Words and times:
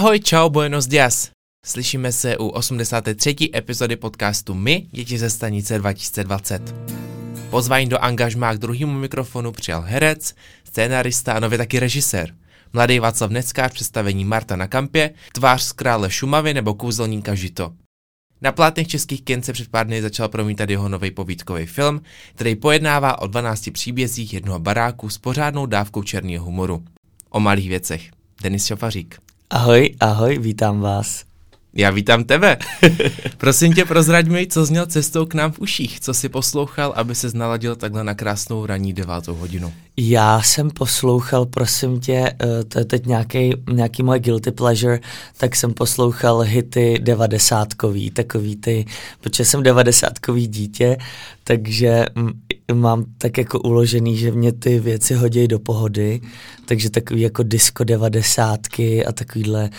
Ahoj, 0.00 0.20
čau, 0.20 0.50
buenos 0.50 0.86
dias. 0.86 1.30
Slyšíme 1.66 2.12
se 2.12 2.38
u 2.38 2.48
83. 2.48 3.36
epizody 3.54 3.96
podcastu 3.96 4.54
My, 4.54 4.86
děti 4.90 5.18
ze 5.18 5.30
stanice 5.30 5.78
2020. 5.78 6.74
Pozvání 7.50 7.88
do 7.88 8.04
angažmá 8.04 8.54
k 8.54 8.58
druhému 8.58 8.98
mikrofonu 8.98 9.52
přijal 9.52 9.82
herec, 9.82 10.34
scénarista 10.64 11.32
a 11.32 11.40
nově 11.40 11.58
taky 11.58 11.80
režisér. 11.80 12.34
Mladý 12.72 12.98
Václav 12.98 13.30
Neckář 13.30 13.72
představení 13.72 14.24
Marta 14.24 14.56
na 14.56 14.66
kampě, 14.66 15.10
tvář 15.32 15.62
z 15.62 15.72
krále 15.72 16.10
Šumavy 16.10 16.54
nebo 16.54 16.74
kouzelníka 16.74 17.34
Žito. 17.34 17.72
Na 18.40 18.52
plátných 18.52 18.88
českých 18.88 19.22
kin 19.22 19.42
se 19.42 19.52
před 19.52 19.68
pár 19.68 19.86
dny 19.86 20.02
začal 20.02 20.28
promítat 20.28 20.70
jeho 20.70 20.88
nový 20.88 21.10
povídkový 21.10 21.66
film, 21.66 22.02
který 22.34 22.56
pojednává 22.56 23.18
o 23.18 23.26
12 23.26 23.70
příbězích 23.72 24.34
jednoho 24.34 24.58
baráku 24.58 25.08
s 25.08 25.18
pořádnou 25.18 25.66
dávkou 25.66 26.02
černého 26.02 26.44
humoru. 26.44 26.84
O 27.30 27.40
malých 27.40 27.68
věcech. 27.68 28.10
Denis 28.42 28.66
Šafařík. 28.66 29.29
Ahoj, 29.52 29.94
ahoj, 30.00 30.38
vítám 30.38 30.80
vás. 30.80 31.24
Já 31.74 31.90
vítám 31.90 32.24
tebe. 32.24 32.56
Prosím 33.36 33.72
tě, 33.72 33.84
prozrať 33.84 34.26
mi, 34.26 34.46
co 34.46 34.64
zněl 34.64 34.86
cestou 34.86 35.26
k 35.26 35.34
nám 35.34 35.52
v 35.52 35.58
uších, 35.58 36.00
co 36.00 36.14
si 36.14 36.28
poslouchal, 36.28 36.92
aby 36.96 37.14
se 37.14 37.28
znaladil 37.28 37.76
takhle 37.76 38.04
na 38.04 38.14
krásnou 38.14 38.66
ranní 38.66 38.92
devátou 38.92 39.34
hodinu. 39.34 39.72
Já 39.96 40.42
jsem 40.42 40.70
poslouchal, 40.70 41.46
prosím 41.46 42.00
tě, 42.00 42.32
eh, 42.42 42.64
to 42.64 42.78
je 42.78 42.84
teď 42.84 43.06
nějaký, 43.06 43.52
nějaký 43.72 44.02
moje 44.02 44.20
guilty 44.20 44.50
pleasure, 44.50 45.00
tak 45.36 45.56
jsem 45.56 45.74
poslouchal 45.74 46.40
hity 46.40 46.98
devadesátkový, 47.02 48.10
takový 48.10 48.56
ty, 48.56 48.84
protože 49.20 49.44
jsem 49.44 49.62
devadesátkový 49.62 50.46
dítě, 50.46 50.96
takže 51.44 52.06
mám 52.74 53.04
tak 53.18 53.38
jako 53.38 53.60
uložený, 53.60 54.16
že 54.16 54.32
mě 54.32 54.52
ty 54.52 54.78
věci 54.78 55.14
hodí 55.14 55.48
do 55.48 55.58
pohody, 55.58 56.20
takže 56.66 56.90
takový 56.90 57.20
jako 57.20 57.42
disco 57.42 57.84
devadesátky 57.84 59.06
a 59.06 59.12
takovýhle 59.12 59.70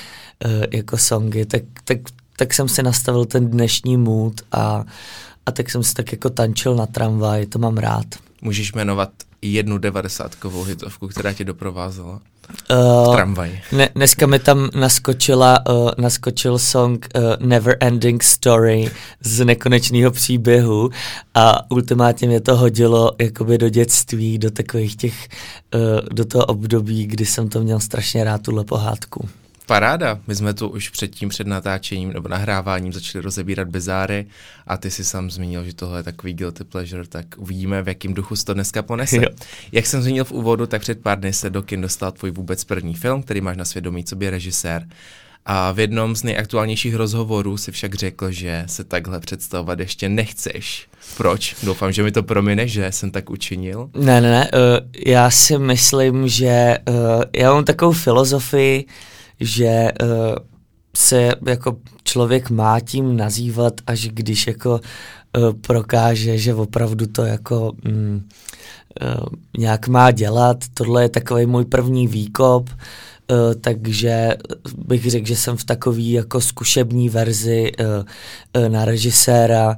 uh, 0.45 0.51
jako 0.73 0.97
songy, 0.97 1.45
tak, 1.45 1.61
tak, 1.83 1.97
tak 2.35 2.53
jsem 2.53 2.67
si 2.67 2.83
nastavil 2.83 3.25
ten 3.25 3.49
dnešní 3.49 3.97
mood 3.97 4.41
a, 4.51 4.85
a 5.45 5.51
tak 5.51 5.69
jsem 5.69 5.83
si 5.83 5.93
tak 5.93 6.11
jako 6.11 6.29
tančil 6.29 6.75
na 6.75 6.85
tramvaj, 6.85 7.45
to 7.45 7.59
mám 7.59 7.77
rád. 7.77 8.05
Můžeš 8.41 8.73
jmenovat 8.73 9.09
jednu 9.41 9.77
devadesátkovou 9.77 10.63
hitovku, 10.63 11.07
která 11.07 11.33
tě 11.33 11.43
doprovázela? 11.43 12.21
Uh, 12.71 13.15
tramvaj. 13.15 13.59
Ne, 13.71 13.89
dneska 13.95 14.27
mi 14.27 14.39
tam 14.39 14.69
naskočila, 14.75 15.59
uh, 15.69 15.89
naskočil 15.97 16.59
song 16.59 17.07
uh, 17.15 17.47
Never 17.47 17.77
Ending 17.79 18.23
Story 18.23 18.91
z 19.21 19.45
nekonečného 19.45 20.11
příběhu 20.11 20.89
a 21.33 21.71
ultimátně 21.71 22.27
mě 22.27 22.41
to 22.41 22.57
hodilo 22.57 23.11
jakoby 23.19 23.57
do 23.57 23.69
dětství, 23.69 24.37
do 24.37 24.51
takových 24.51 24.95
těch, 24.95 25.27
uh, 25.75 25.81
do 26.11 26.25
toho 26.25 26.45
období, 26.45 27.07
kdy 27.07 27.25
jsem 27.25 27.49
to 27.49 27.61
měl 27.61 27.79
strašně 27.79 28.23
rád, 28.23 28.41
tuhle 28.41 28.63
pohádku. 28.63 29.29
Paráda. 29.71 30.19
My 30.27 30.35
jsme 30.35 30.53
tu 30.53 30.67
už 30.67 30.89
předtím 30.89 31.29
před 31.29 31.47
natáčením 31.47 32.13
nebo 32.13 32.29
nahráváním 32.29 32.93
začali 32.93 33.21
rozebírat 33.21 33.67
bezáry 33.67 34.25
a 34.67 34.77
ty 34.77 34.91
si 34.91 35.05
sám 35.05 35.31
zmínil, 35.31 35.63
že 35.63 35.75
tohle 35.75 35.99
je 35.99 36.03
takový 36.03 36.33
guilty 36.33 36.63
pleasure, 36.63 37.07
tak 37.07 37.25
uvidíme, 37.37 37.83
v 37.83 37.87
jakém 37.87 38.13
duchu 38.13 38.35
se 38.35 38.45
to 38.45 38.53
dneska 38.53 38.81
ponese. 38.81 39.15
Jo. 39.21 39.29
Jak 39.71 39.85
jsem 39.85 40.01
zmínil 40.01 40.25
v 40.25 40.31
úvodu, 40.31 40.67
tak 40.67 40.81
před 40.81 41.01
pár 41.01 41.19
dny 41.19 41.33
se 41.33 41.49
do 41.49 41.63
kin 41.63 41.81
dostal 41.81 42.11
tvůj 42.11 42.31
vůbec 42.31 42.63
první 42.63 42.95
film, 42.95 43.23
který 43.23 43.41
máš 43.41 43.57
na 43.57 43.65
svědomí, 43.65 44.03
co 44.03 44.15
by 44.15 44.29
režisér. 44.29 44.87
A 45.45 45.71
v 45.71 45.79
jednom 45.79 46.15
z 46.15 46.23
nejaktuálnějších 46.23 46.95
rozhovorů 46.95 47.57
si 47.57 47.71
však 47.71 47.95
řekl, 47.95 48.31
že 48.31 48.63
se 48.67 48.83
takhle 48.83 49.19
představovat 49.19 49.79
ještě 49.79 50.09
nechceš. 50.09 50.87
Proč? 51.17 51.55
Doufám, 51.63 51.91
že 51.91 52.03
mi 52.03 52.11
to 52.11 52.23
promine, 52.23 52.67
že 52.67 52.91
jsem 52.91 53.11
tak 53.11 53.29
učinil. 53.29 53.89
Ne, 53.93 54.21
ne, 54.21 54.31
ne. 54.31 54.51
Uh, 54.53 54.59
já 55.05 55.29
si 55.29 55.57
myslím, 55.57 56.27
že 56.27 56.77
uh, 56.89 56.95
já 57.35 57.53
mám 57.53 57.63
takovou 57.63 57.91
filozofii, 57.91 58.85
že 59.41 59.91
uh, 60.01 60.07
se 60.97 61.31
jako 61.47 61.77
člověk 62.03 62.49
má 62.49 62.79
tím 62.79 63.17
nazývat, 63.17 63.73
až 63.87 64.07
když 64.07 64.47
jako 64.47 64.71
uh, 64.71 65.53
prokáže, 65.61 66.37
že 66.37 66.53
opravdu 66.53 67.07
to 67.07 67.25
jako 67.25 67.71
mm, 67.83 68.29
uh, 69.01 69.25
nějak 69.57 69.87
má 69.87 70.11
dělat. 70.11 70.57
Tohle 70.73 71.03
je 71.03 71.09
takový 71.09 71.45
můj 71.45 71.65
první 71.65 72.07
výkop, 72.07 72.69
uh, 72.69 73.37
takže 73.61 74.29
bych 74.77 75.11
řekl, 75.11 75.27
že 75.27 75.35
jsem 75.35 75.57
v 75.57 75.63
takový 75.63 76.11
jako 76.11 76.41
zkušební 76.41 77.09
verzi 77.09 77.71
uh, 77.79 77.85
uh, 78.63 78.69
na 78.69 78.85
režiséra 78.85 79.75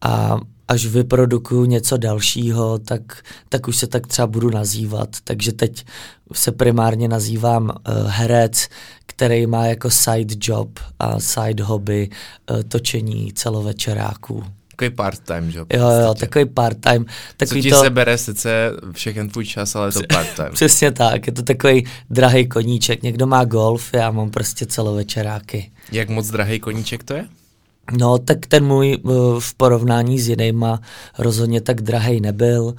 a 0.00 0.40
až 0.68 0.86
vyprodukuju 0.86 1.64
něco 1.64 1.96
dalšího, 1.96 2.78
tak, 2.78 3.22
tak 3.48 3.68
už 3.68 3.76
se 3.76 3.86
tak 3.86 4.06
třeba 4.06 4.26
budu 4.26 4.50
nazývat. 4.50 5.08
Takže 5.24 5.52
teď 5.52 5.84
se 6.32 6.52
primárně 6.52 7.08
nazývám 7.08 7.64
uh, 7.64 7.94
herec, 8.06 8.68
který 9.06 9.46
má 9.46 9.66
jako 9.66 9.90
side 9.90 10.34
job 10.40 10.78
a 10.98 11.20
side 11.20 11.62
hobby 11.62 12.10
uh, 12.50 12.62
točení 12.62 13.32
celovečeráků. 13.32 14.44
Takový 14.76 14.90
part-time 14.90 15.50
job. 15.50 15.72
Jo, 15.72 15.90
jo, 15.90 16.14
takový 16.14 16.44
part-time. 16.44 17.04
Takový 17.36 17.62
Co 17.62 17.68
ti 17.68 17.70
to... 17.70 17.82
se 17.82 17.90
bere 17.90 18.18
sice 18.18 18.70
všechen 18.92 19.28
tvůj 19.28 19.46
čas, 19.46 19.76
ale 19.76 19.88
je 19.88 19.92
to 19.92 20.00
part-time. 20.00 20.50
Přesně 20.52 20.90
tak, 20.92 21.26
je 21.26 21.32
to 21.32 21.42
takový 21.42 21.86
drahý 22.10 22.48
koníček. 22.48 23.02
Někdo 23.02 23.26
má 23.26 23.44
golf, 23.44 23.90
já 23.92 24.10
mám 24.10 24.30
prostě 24.30 24.66
celovečeráky. 24.66 25.70
Jak 25.92 26.08
moc 26.08 26.30
drahý 26.30 26.60
koníček 26.60 27.04
to 27.04 27.14
je? 27.14 27.24
No, 27.92 28.18
tak 28.18 28.46
ten 28.46 28.66
můj 28.66 28.98
uh, 29.02 29.40
v 29.40 29.54
porovnání 29.54 30.20
s 30.20 30.28
jinýma 30.28 30.80
rozhodně 31.18 31.60
tak 31.60 31.80
drahý 31.82 32.20
nebyl, 32.20 32.74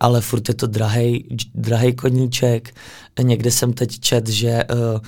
ale 0.00 0.20
furt 0.20 0.48
je 0.48 0.54
to 0.54 0.66
drahý, 0.66 1.28
drahý 1.54 1.94
koníček. 1.94 2.74
Někde 3.22 3.50
jsem 3.50 3.72
teď 3.72 4.00
čet, 4.00 4.28
že 4.28 4.64
uh, 4.64 5.00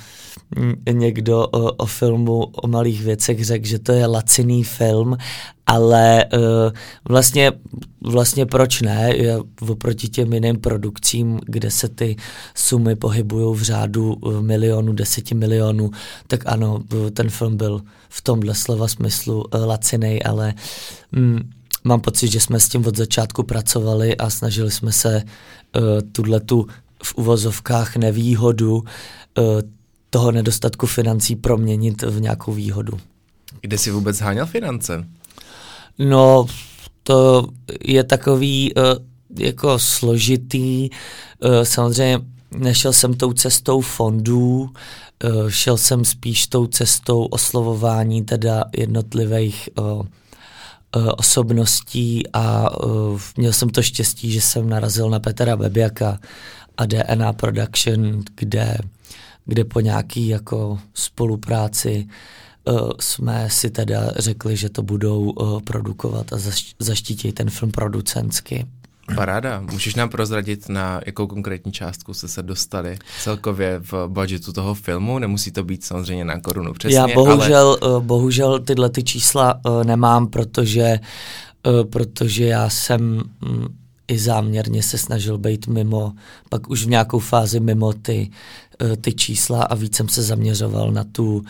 někdo 0.92 1.46
uh, 1.46 1.68
o 1.76 1.86
filmu 1.86 2.44
o 2.44 2.68
malých 2.68 3.02
věcech 3.02 3.44
řekl, 3.44 3.66
že 3.66 3.78
to 3.78 3.92
je 3.92 4.06
laciný 4.06 4.64
film, 4.64 5.16
ale 5.70 6.24
uh, 6.24 6.40
vlastně, 7.08 7.52
vlastně 8.00 8.46
proč 8.46 8.82
ne? 8.82 9.14
Oproti 9.68 10.08
těm 10.08 10.32
jiným 10.32 10.56
produkcím, 10.56 11.38
kde 11.46 11.70
se 11.70 11.88
ty 11.88 12.16
sumy 12.54 12.96
pohybují 12.96 13.56
v 13.56 13.62
řádu 13.62 14.16
milionu, 14.40 14.92
deseti 14.92 15.34
milionů, 15.34 15.90
tak 16.26 16.40
ano, 16.46 16.82
ten 17.12 17.30
film 17.30 17.56
byl 17.56 17.82
v 18.08 18.22
tomhle 18.22 18.54
slova 18.54 18.88
smyslu 18.88 19.44
uh, 19.44 19.66
lacinej, 19.66 20.20
ale 20.24 20.54
um, 21.16 21.38
mám 21.84 22.00
pocit, 22.00 22.28
že 22.28 22.40
jsme 22.40 22.60
s 22.60 22.68
tím 22.68 22.86
od 22.86 22.96
začátku 22.96 23.42
pracovali 23.42 24.16
a 24.16 24.30
snažili 24.30 24.70
jsme 24.70 24.92
se 24.92 25.22
uh, 25.22 25.82
tuhle 26.12 26.40
tu 26.40 26.66
v 27.02 27.14
uvozovkách 27.14 27.96
nevýhodu 27.96 28.76
uh, 28.76 28.84
toho 30.10 30.32
nedostatku 30.32 30.86
financí 30.86 31.36
proměnit 31.36 32.02
v 32.02 32.20
nějakou 32.20 32.52
výhodu. 32.52 32.98
Kde 33.60 33.78
si 33.78 33.90
vůbec 33.90 34.20
háněl 34.20 34.46
finance? 34.46 35.04
No, 36.00 36.46
to 37.02 37.48
je 37.84 38.04
takový 38.04 38.74
uh, 38.74 38.82
jako 39.38 39.78
složitý. 39.78 40.90
Uh, 40.90 41.62
samozřejmě 41.62 42.20
nešel 42.56 42.92
jsem 42.92 43.14
tou 43.14 43.32
cestou 43.32 43.80
fondů, 43.80 44.60
uh, 44.60 45.48
šel 45.48 45.76
jsem 45.76 46.04
spíš 46.04 46.46
tou 46.46 46.66
cestou 46.66 47.24
oslovování 47.24 48.22
teda 48.24 48.64
jednotlivých 48.76 49.68
uh, 49.78 50.02
osobností 51.16 52.22
a 52.32 52.76
uh, 52.84 53.20
měl 53.36 53.52
jsem 53.52 53.68
to 53.68 53.82
štěstí, 53.82 54.32
že 54.32 54.40
jsem 54.40 54.68
narazil 54.68 55.10
na 55.10 55.20
Petra 55.20 55.56
Bebiaka 55.56 56.18
a 56.76 56.86
DNA 56.86 57.32
Production, 57.32 58.22
kde, 58.34 58.78
kde 59.44 59.64
po 59.64 59.80
nějaký 59.80 60.28
jako 60.28 60.78
spolupráci 60.94 62.04
uh, 62.04 62.12
jsme 63.00 63.50
si 63.50 63.70
teda 63.70 64.10
řekli, 64.16 64.56
že 64.56 64.68
to 64.68 64.82
budou 64.82 65.30
uh, 65.30 65.60
produkovat 65.60 66.32
a 66.32 66.36
zaš- 66.36 66.74
zaštítějí 66.78 67.32
ten 67.32 67.50
film 67.50 67.70
producentsky. 67.70 68.66
Paráda. 69.14 69.60
Můžeš 69.60 69.94
nám 69.94 70.08
prozradit, 70.08 70.68
na 70.68 71.00
jakou 71.06 71.26
konkrétní 71.26 71.72
částku 71.72 72.14
jste 72.14 72.28
se 72.28 72.42
dostali 72.42 72.98
celkově 73.20 73.80
v 73.80 74.08
budgetu 74.08 74.52
toho 74.52 74.74
filmu? 74.74 75.18
Nemusí 75.18 75.50
to 75.50 75.64
být 75.64 75.84
samozřejmě 75.84 76.24
na 76.24 76.40
korunu 76.40 76.72
přesně, 76.72 76.98
Já 76.98 77.08
bohužel, 77.08 77.78
ale... 77.82 77.96
uh, 77.96 78.02
bohužel 78.02 78.58
tyhle 78.58 78.90
ty 78.90 79.02
čísla 79.02 79.60
nemám, 79.84 80.26
protože, 80.26 80.98
protože 81.90 82.44
já 82.44 82.70
jsem 82.70 83.22
um, 83.48 83.68
i 84.08 84.18
záměrně 84.18 84.82
se 84.82 84.98
snažil 84.98 85.38
být 85.38 85.66
mimo, 85.66 86.12
pak 86.48 86.70
už 86.70 86.84
v 86.84 86.88
nějakou 86.88 87.18
fázi 87.18 87.60
mimo 87.60 87.92
ty, 87.92 88.30
ty 89.00 89.12
čísla 89.12 89.62
a 89.62 89.74
víc 89.74 89.96
jsem 89.96 90.08
se 90.08 90.22
zaměřoval 90.22 90.92
na, 90.92 91.04
tu, 91.04 91.44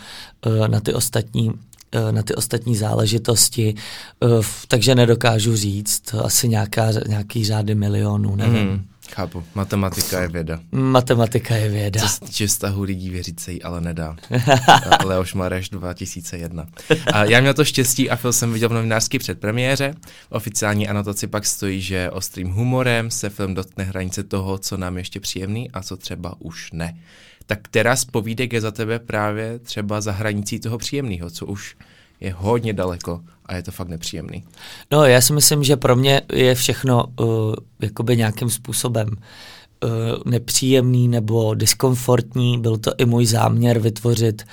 uh, 0.45 0.67
na 0.67 0.79
ty 0.79 0.93
ostatní 0.93 1.51
Eh, 1.93 2.11
na 2.11 2.23
ty 2.23 2.35
ostatní 2.35 2.75
záležitosti, 2.75 3.75
eh, 4.23 4.27
takže 4.67 4.95
nedokážu 4.95 5.55
říct, 5.55 6.15
asi 6.23 6.47
nějaká, 6.47 6.91
nějaký 7.07 7.45
řády 7.45 7.75
milionů, 7.75 8.35
nevím. 8.35 8.67
Mm, 8.67 8.85
chápu, 9.11 9.43
matematika 9.55 10.21
je 10.21 10.27
věda. 10.27 10.59
Matematika 10.71 11.55
je 11.55 11.69
věda. 11.69 12.01
Co 12.01 12.07
se 12.07 12.19
týče 12.19 12.47
vztahu 12.47 12.83
lidí 12.83 13.09
věřit 13.09 13.39
se 13.39 13.51
jí 13.51 13.63
ale 13.63 13.81
nedá. 13.81 14.15
Leoš 15.05 15.33
Mareš 15.33 15.69
2001. 15.69 16.67
A 17.13 17.23
já 17.25 17.41
měl 17.41 17.53
to 17.53 17.65
štěstí 17.65 18.09
a 18.09 18.15
film 18.15 18.33
jsem 18.33 18.53
viděl 18.53 18.69
v 18.69 18.73
novinářské 18.73 19.19
předpremiéře. 19.19 19.93
V 20.29 20.31
oficiální 20.31 20.87
anotaci 20.87 21.27
pak 21.27 21.45
stojí, 21.45 21.81
že 21.81 22.09
ostrým 22.09 22.49
humorem 22.49 23.11
se 23.11 23.29
film 23.29 23.53
dotkne 23.53 23.83
hranice 23.83 24.23
toho, 24.23 24.57
co 24.57 24.77
nám 24.77 24.97
ještě 24.97 25.19
příjemný 25.19 25.71
a 25.71 25.83
co 25.83 25.97
třeba 25.97 26.35
už 26.39 26.71
ne. 26.71 26.97
tak 27.45 27.59
která 27.61 27.95
z 27.95 28.05
povídek 28.05 28.53
je 28.53 28.61
za 28.61 28.71
tebe 28.71 28.99
právě 28.99 29.59
třeba 29.59 30.01
za 30.01 30.11
hranicí 30.11 30.59
toho 30.59 30.77
příjemného, 30.77 31.29
co 31.29 31.45
už 31.45 31.75
je 32.21 32.33
hodně 32.37 32.73
daleko 32.73 33.21
a 33.45 33.55
je 33.55 33.63
to 33.63 33.71
fakt 33.71 33.87
nepříjemný. 33.87 34.43
No, 34.91 35.03
já 35.05 35.21
si 35.21 35.33
myslím, 35.33 35.63
že 35.63 35.77
pro 35.77 35.95
mě 35.95 36.21
je 36.33 36.55
všechno 36.55 37.05
uh, 37.19 37.53
jakoby 37.81 38.17
nějakým 38.17 38.49
způsobem 38.49 39.07
uh, 39.09 39.89
nepříjemný 40.25 41.07
nebo 41.07 41.53
diskomfortní. 41.53 42.59
Byl 42.59 42.77
to 42.77 42.91
i 42.97 43.05
můj 43.05 43.25
záměr 43.25 43.79
vytvořit, 43.79 44.43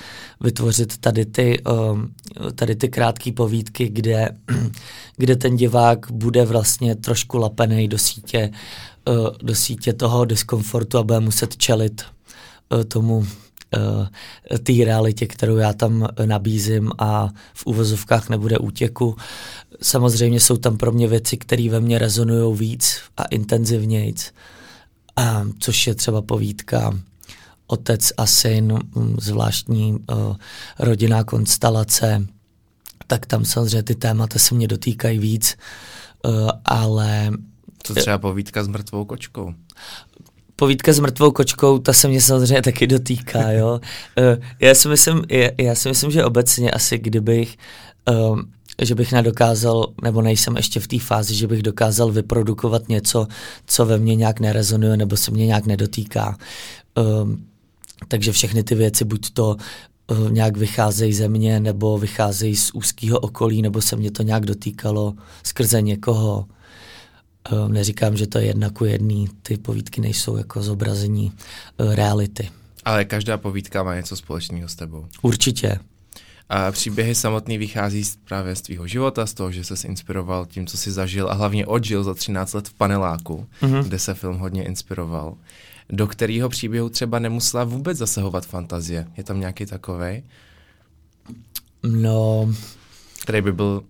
vytvořit 0.40 0.98
tady 0.98 1.26
ty, 1.26 1.62
uh, 1.62 2.00
tady 2.54 2.76
ty 2.76 2.88
krátké 2.88 3.32
povídky, 3.32 3.88
kde, 3.88 4.28
kde 5.16 5.36
ten 5.36 5.56
divák 5.56 6.10
bude 6.10 6.44
vlastně 6.44 6.94
trošku 6.94 7.38
lapený 7.38 7.88
do 7.88 7.98
sítě, 7.98 8.50
uh, 9.08 9.28
do 9.42 9.54
sítě 9.54 9.92
toho 9.92 10.24
diskomfortu 10.24 10.98
a 10.98 11.02
bude 11.02 11.20
muset 11.20 11.56
čelit 11.56 12.02
uh, 12.72 12.84
tomu 12.84 13.26
té 14.62 14.72
realitě, 14.84 15.26
kterou 15.26 15.56
já 15.56 15.72
tam 15.72 16.08
nabízím 16.24 16.90
a 16.98 17.28
v 17.54 17.66
úvozovkách 17.66 18.28
nebude 18.28 18.58
útěku. 18.58 19.16
Samozřejmě 19.82 20.40
jsou 20.40 20.56
tam 20.56 20.76
pro 20.76 20.92
mě 20.92 21.08
věci, 21.08 21.36
které 21.36 21.68
ve 21.70 21.80
mně 21.80 21.98
rezonují 21.98 22.56
víc 22.56 23.00
a 23.16 23.24
intenzivnějc, 23.24 24.32
a, 25.16 25.44
což 25.58 25.86
je 25.86 25.94
třeba 25.94 26.22
povídka 26.22 26.98
otec 27.66 28.12
a 28.16 28.26
syn, 28.26 28.78
mm, 28.94 29.16
zvláštní 29.20 29.92
uh, 29.92 30.36
rodinná 30.78 31.24
konstelace, 31.24 32.26
tak 33.06 33.26
tam 33.26 33.44
samozřejmě 33.44 33.82
ty 33.82 33.94
témata 33.94 34.38
se 34.38 34.54
mě 34.54 34.68
dotýkají 34.68 35.18
víc, 35.18 35.56
uh, 36.24 36.50
ale... 36.64 37.30
To 37.82 37.94
třeba 37.94 38.18
povídka 38.18 38.64
s 38.64 38.68
mrtvou 38.68 39.04
kočkou 39.04 39.54
povídka 40.58 40.92
s 40.92 40.98
mrtvou 40.98 41.30
kočkou, 41.30 41.78
ta 41.78 41.92
se 41.92 42.08
mě 42.08 42.20
samozřejmě 42.20 42.62
taky 42.62 42.86
dotýká, 42.86 43.50
jo. 43.50 43.80
Eh, 44.18 44.38
já 44.60 44.74
si 44.74 44.88
myslím, 44.88 45.24
já 45.58 45.74
si 45.74 45.88
myslím, 45.88 46.10
že 46.10 46.24
obecně 46.24 46.70
asi 46.70 46.98
kdybych, 46.98 47.56
um, 48.10 48.52
že 48.82 48.94
bych 48.94 49.12
nedokázal, 49.12 49.86
nebo 50.02 50.22
nejsem 50.22 50.56
ještě 50.56 50.80
v 50.80 50.86
té 50.86 50.98
fázi, 50.98 51.34
že 51.34 51.46
bych 51.46 51.62
dokázal 51.62 52.12
vyprodukovat 52.12 52.88
něco, 52.88 53.26
co 53.66 53.86
ve 53.86 53.98
mně 53.98 54.14
nějak 54.14 54.40
nerezonuje, 54.40 54.96
nebo 54.96 55.16
se 55.16 55.30
mě 55.30 55.46
nějak 55.46 55.66
nedotýká. 55.66 56.36
Um, 57.22 57.44
takže 58.08 58.32
všechny 58.32 58.62
ty 58.62 58.74
věci, 58.74 59.04
buď 59.04 59.30
to 59.30 59.56
uh, 60.10 60.30
nějak 60.30 60.56
vycházejí 60.56 61.12
ze 61.12 61.28
mě, 61.28 61.60
nebo 61.60 61.98
vycházejí 61.98 62.56
z 62.56 62.70
úzkého 62.74 63.18
okolí, 63.18 63.62
nebo 63.62 63.80
se 63.80 63.96
mě 63.96 64.10
to 64.10 64.22
nějak 64.22 64.46
dotýkalo 64.46 65.14
skrze 65.42 65.82
někoho, 65.82 66.46
neříkám, 67.68 68.16
že 68.16 68.26
to 68.26 68.38
je 68.38 68.46
jedna 68.46 68.70
ku 68.70 68.84
jedný, 68.84 69.28
ty 69.42 69.56
povídky 69.56 70.00
nejsou 70.00 70.36
jako 70.36 70.62
zobrazení 70.62 71.32
uh, 71.76 71.94
reality. 71.94 72.50
Ale 72.84 73.04
každá 73.04 73.38
povídka 73.38 73.82
má 73.82 73.94
něco 73.94 74.16
společného 74.16 74.68
s 74.68 74.74
tebou. 74.74 75.06
Určitě. 75.22 75.78
A 76.48 76.72
příběhy 76.72 77.14
samotný 77.14 77.58
vychází 77.58 78.02
právě 78.24 78.56
z 78.56 78.62
tvého 78.62 78.86
života, 78.86 79.26
z 79.26 79.34
toho, 79.34 79.52
že 79.52 79.64
se 79.64 79.88
inspiroval 79.88 80.46
tím, 80.46 80.66
co 80.66 80.76
jsi 80.76 80.92
zažil 80.92 81.30
a 81.30 81.34
hlavně 81.34 81.66
odžil 81.66 82.04
za 82.04 82.14
13 82.14 82.52
let 82.52 82.68
v 82.68 82.74
paneláku, 82.74 83.46
mm-hmm. 83.62 83.84
kde 83.84 83.98
se 83.98 84.14
film 84.14 84.38
hodně 84.38 84.64
inspiroval. 84.64 85.34
Do 85.90 86.06
kterého 86.06 86.48
příběhu 86.48 86.88
třeba 86.88 87.18
nemusela 87.18 87.64
vůbec 87.64 87.98
zasahovat 87.98 88.46
fantazie. 88.46 89.06
Je 89.16 89.24
tam 89.24 89.40
nějaký 89.40 89.66
takový? 89.66 90.22
No... 91.82 92.48
Který 93.22 93.42
by 93.42 93.52
byl 93.52 93.82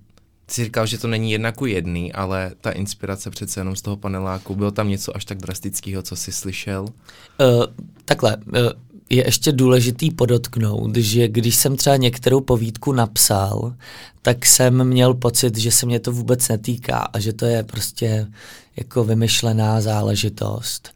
jsi 0.50 0.64
říkal, 0.64 0.86
že 0.86 0.98
to 0.98 1.08
není 1.08 1.32
jedna 1.32 1.52
ku 1.52 1.66
jedný, 1.66 2.12
ale 2.12 2.52
ta 2.60 2.70
inspirace 2.70 3.30
přece 3.30 3.60
jenom 3.60 3.76
z 3.76 3.82
toho 3.82 3.96
paneláku, 3.96 4.54
bylo 4.54 4.70
tam 4.70 4.88
něco 4.88 5.16
až 5.16 5.24
tak 5.24 5.38
drastického, 5.38 6.02
co 6.02 6.16
jsi 6.16 6.32
slyšel? 6.32 6.82
Uh, 6.82 7.64
takhle, 8.04 8.36
uh, 8.36 8.54
je 9.10 9.26
ještě 9.26 9.52
důležitý 9.52 10.10
podotknout, 10.10 10.96
že 10.96 11.28
když 11.28 11.56
jsem 11.56 11.76
třeba 11.76 11.96
některou 11.96 12.40
povídku 12.40 12.92
napsal, 12.92 13.74
tak 14.22 14.46
jsem 14.46 14.84
měl 14.84 15.14
pocit, 15.14 15.58
že 15.58 15.70
se 15.70 15.86
mě 15.86 16.00
to 16.00 16.12
vůbec 16.12 16.48
netýká 16.48 16.98
a 16.98 17.18
že 17.18 17.32
to 17.32 17.44
je 17.46 17.62
prostě 17.62 18.26
jako 18.76 19.04
vymyšlená 19.04 19.80
záležitost 19.80 20.94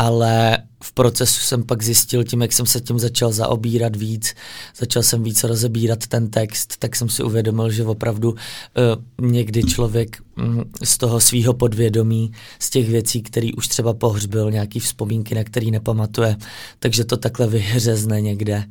ale 0.00 0.58
v 0.82 0.92
procesu 0.92 1.40
jsem 1.40 1.62
pak 1.62 1.82
zjistil, 1.82 2.24
tím, 2.24 2.42
jak 2.42 2.52
jsem 2.52 2.66
se 2.66 2.80
tím 2.80 2.98
začal 2.98 3.32
zaobírat 3.32 3.96
víc, 3.96 4.34
začal 4.76 5.02
jsem 5.02 5.22
víc 5.22 5.44
rozebírat 5.44 6.06
ten 6.06 6.30
text, 6.30 6.76
tak 6.78 6.96
jsem 6.96 7.08
si 7.08 7.22
uvědomil, 7.22 7.70
že 7.70 7.84
opravdu 7.84 8.30
uh, 8.30 9.28
někdy 9.30 9.62
člověk 9.62 10.22
um, 10.38 10.64
z 10.84 10.98
toho 10.98 11.20
svého 11.20 11.54
podvědomí, 11.54 12.32
z 12.58 12.70
těch 12.70 12.88
věcí, 12.88 13.22
který 13.22 13.54
už 13.54 13.68
třeba 13.68 13.94
pohřbil, 13.94 14.50
nějaký 14.50 14.80
vzpomínky, 14.80 15.34
na 15.34 15.44
který 15.44 15.70
nepamatuje, 15.70 16.36
takže 16.78 17.04
to 17.04 17.16
takhle 17.16 17.46
vyhřezne 17.46 18.20
někde. 18.20 18.64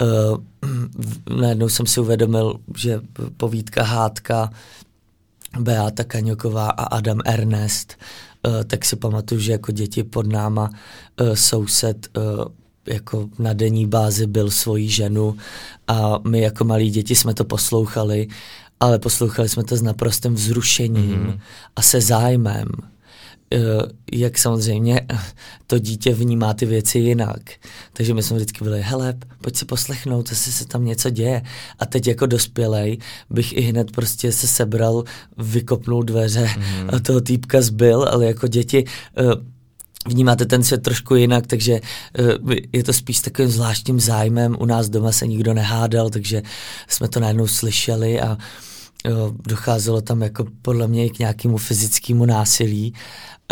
Uh, 0.00 0.38
najednou 1.40 1.68
jsem 1.68 1.86
si 1.86 2.00
uvědomil, 2.00 2.54
že 2.76 3.00
povídka 3.36 3.82
Hádka, 3.82 4.50
Beata 5.58 6.04
Kaňoková 6.04 6.70
a 6.70 6.84
Adam 6.84 7.18
Ernest 7.24 7.96
tak 8.66 8.84
si 8.84 8.96
pamatuju, 8.96 9.40
že 9.40 9.52
jako 9.52 9.72
děti 9.72 10.02
pod 10.04 10.26
náma 10.26 10.70
uh, 11.20 11.34
soused 11.34 12.08
uh, 12.16 12.44
jako 12.86 13.28
na 13.38 13.52
denní 13.52 13.86
bázi 13.86 14.26
byl 14.26 14.50
svoji 14.50 14.88
ženu 14.88 15.36
a 15.88 16.18
my 16.28 16.40
jako 16.40 16.64
malí 16.64 16.90
děti 16.90 17.14
jsme 17.14 17.34
to 17.34 17.44
poslouchali, 17.44 18.28
ale 18.80 18.98
poslouchali 18.98 19.48
jsme 19.48 19.64
to 19.64 19.76
s 19.76 19.82
naprostým 19.82 20.34
vzrušením 20.34 21.26
mm-hmm. 21.26 21.40
a 21.76 21.82
se 21.82 22.00
zájmem. 22.00 22.68
Eh, 23.52 23.58
jak 24.12 24.38
samozřejmě 24.38 25.00
to 25.66 25.78
dítě 25.78 26.14
vnímá 26.14 26.54
ty 26.54 26.66
věci 26.66 26.98
jinak. 26.98 27.40
Takže 27.92 28.14
my 28.14 28.22
jsme 28.22 28.36
vždycky 28.36 28.64
byli, 28.64 28.82
hele, 28.82 29.14
pojď 29.40 29.56
si 29.56 29.64
poslechnout, 29.64 30.28
zase 30.28 30.52
se 30.52 30.66
tam 30.66 30.84
něco 30.84 31.10
děje. 31.10 31.42
A 31.78 31.86
teď 31.86 32.06
jako 32.06 32.26
dospělej 32.26 32.98
bych 33.30 33.56
i 33.56 33.60
hned 33.60 33.90
prostě 33.90 34.32
se 34.32 34.46
sebral, 34.46 35.04
vykopnul 35.38 36.02
dveře 36.02 36.50
mm. 36.56 36.90
a 36.92 36.98
toho 36.98 37.20
týpka 37.20 37.60
zbyl, 37.60 38.08
ale 38.10 38.26
jako 38.26 38.46
děti 38.46 38.84
eh, 39.18 39.22
vnímáte 40.06 40.46
ten 40.46 40.62
svět 40.62 40.82
trošku 40.82 41.14
jinak, 41.14 41.46
takže 41.46 41.80
uh, 42.18 42.52
je 42.72 42.84
to 42.84 42.92
spíš 42.92 43.20
takovým 43.20 43.50
zvláštním 43.50 44.00
zájmem. 44.00 44.56
U 44.60 44.64
nás 44.64 44.88
doma 44.88 45.12
se 45.12 45.26
nikdo 45.26 45.54
nehádal, 45.54 46.10
takže 46.10 46.42
jsme 46.88 47.08
to 47.08 47.20
najednou 47.20 47.46
slyšeli 47.46 48.20
a 48.20 48.32
uh, 48.32 48.38
docházelo 49.46 50.00
tam 50.00 50.22
jako 50.22 50.46
podle 50.62 50.88
mě 50.88 51.06
i 51.06 51.10
k 51.10 51.18
nějakému 51.18 51.56
fyzickému 51.56 52.24
násilí 52.24 52.94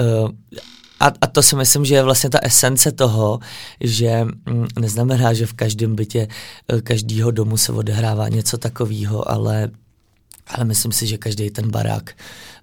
Uh, 0.01 0.31
a, 1.01 1.13
a 1.21 1.27
to 1.27 1.43
si 1.43 1.57
myslím, 1.57 1.85
že 1.85 1.95
je 1.95 2.03
vlastně 2.03 2.31
ta 2.31 2.39
esence 2.43 2.93
toho, 2.93 3.39
že 3.81 4.25
mm, 4.25 4.67
neznamená, 4.81 5.33
že 5.33 5.47
v 5.47 5.53
každém 5.53 5.95
bytě 5.97 6.29
uh, 6.73 6.81
každýho 6.81 7.31
domu 7.31 7.57
se 7.57 7.73
odehrává 7.73 8.29
něco 8.29 8.59
takového, 8.59 9.31
ale, 9.31 9.71
ale 10.47 10.65
myslím 10.65 10.93
si, 10.93 11.07
že 11.07 11.19
každý 11.19 11.51
ten 11.51 11.71
barák 11.71 12.17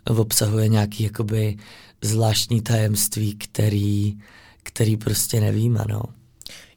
obsahuje 0.08 0.68
nějaký 0.68 1.04
jakoby 1.04 1.58
zvláštní 2.02 2.62
tajemství, 2.62 3.36
který, 3.36 4.18
který 4.64 4.98
prostě 4.98 5.42
nevíme, 5.42 5.86
no. 5.90 6.02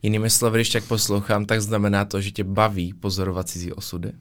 Jinými 0.02 0.30
slovy, 0.30 0.58
když 0.58 0.68
tak 0.68 0.84
poslouchám, 0.84 1.46
tak 1.46 1.62
znamená 1.62 2.04
to, 2.04 2.20
že 2.20 2.30
tě 2.30 2.44
baví 2.44 2.92
pozorovat 2.92 3.48
cizí 3.48 3.72
osudy? 3.72 4.12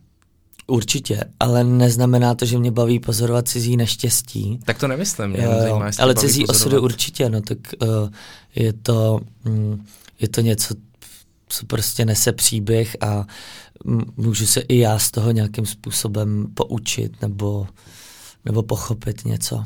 Určitě, 0.67 1.24
ale 1.39 1.63
neznamená 1.63 2.36
to, 2.36 2.45
že 2.45 2.57
mě 2.57 2.71
baví 2.71 3.00
pozorovat 3.00 3.47
cizí 3.47 3.77
neštěstí. 3.77 4.59
Tak 4.65 4.79
to 4.79 4.88
nemyslím, 4.88 5.27
mě 5.27 5.43
jo, 5.43 5.51
zajímá, 5.59 5.89
Ale 6.00 6.15
cizí 6.15 6.45
pozorovat. 6.45 6.62
osudy 6.62 6.79
určitě, 6.79 7.29
no 7.29 7.41
tak 7.41 7.57
uh, 7.81 8.09
je, 8.55 8.74
to, 8.74 9.19
um, 9.45 9.86
je 10.19 10.27
to 10.27 10.41
něco, 10.41 10.75
co 11.50 11.65
prostě 11.65 12.05
nese 12.05 12.31
příběh 12.31 12.97
a 13.01 13.25
můžu 14.17 14.45
se 14.45 14.59
i 14.59 14.77
já 14.79 15.00
z 15.00 15.12
toho 15.12 15.31
nějakým 15.31 15.65
způsobem 15.65 16.47
poučit 16.53 17.21
nebo, 17.21 17.67
nebo 18.45 18.63
pochopit 18.63 19.25
něco. 19.25 19.65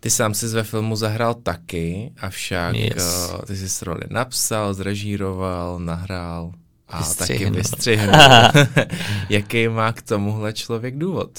Ty 0.00 0.10
sám 0.10 0.34
jsi 0.34 0.48
ve 0.48 0.62
filmu 0.62 0.96
zahrál 0.96 1.34
taky, 1.34 2.12
avšak 2.20 2.76
yes. 2.76 3.30
uh, 3.34 3.40
ty 3.40 3.56
jsi 3.56 3.84
roli 3.84 4.02
napsal, 4.10 4.74
zrežíroval, 4.74 5.78
nahrál 5.78 6.52
a 6.88 6.98
vystřihnu. 6.98 7.44
taky 7.44 7.56
vystřihnu. 7.56 8.12
Jaký 9.28 9.68
má 9.68 9.92
k 9.92 10.02
tomuhle 10.02 10.52
člověk 10.52 10.98
důvod? 10.98 11.30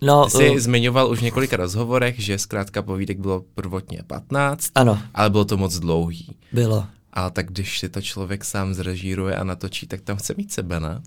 No, 0.00 0.24
Ty 0.24 0.30
jsi 0.30 0.50
uh, 0.50 0.58
zmiňoval 0.58 1.10
už 1.10 1.18
v 1.18 1.22
několika 1.22 1.56
rozhovorech, 1.56 2.20
že 2.20 2.38
zkrátka 2.38 2.82
povídek 2.82 3.18
bylo 3.18 3.44
prvotně 3.54 4.02
15, 4.06 4.70
ano. 4.74 5.02
ale 5.14 5.30
bylo 5.30 5.44
to 5.44 5.56
moc 5.56 5.78
dlouhý. 5.78 6.36
Bylo. 6.52 6.86
Ale 7.12 7.30
tak 7.30 7.46
když 7.46 7.78
si 7.78 7.88
to 7.88 8.00
člověk 8.02 8.44
sám 8.44 8.74
zrežíruje 8.74 9.36
a 9.36 9.44
natočí, 9.44 9.86
tak 9.86 10.00
tam 10.00 10.16
chce 10.16 10.34
mít 10.36 10.52
sebe, 10.52 10.80
ne? 10.80 11.02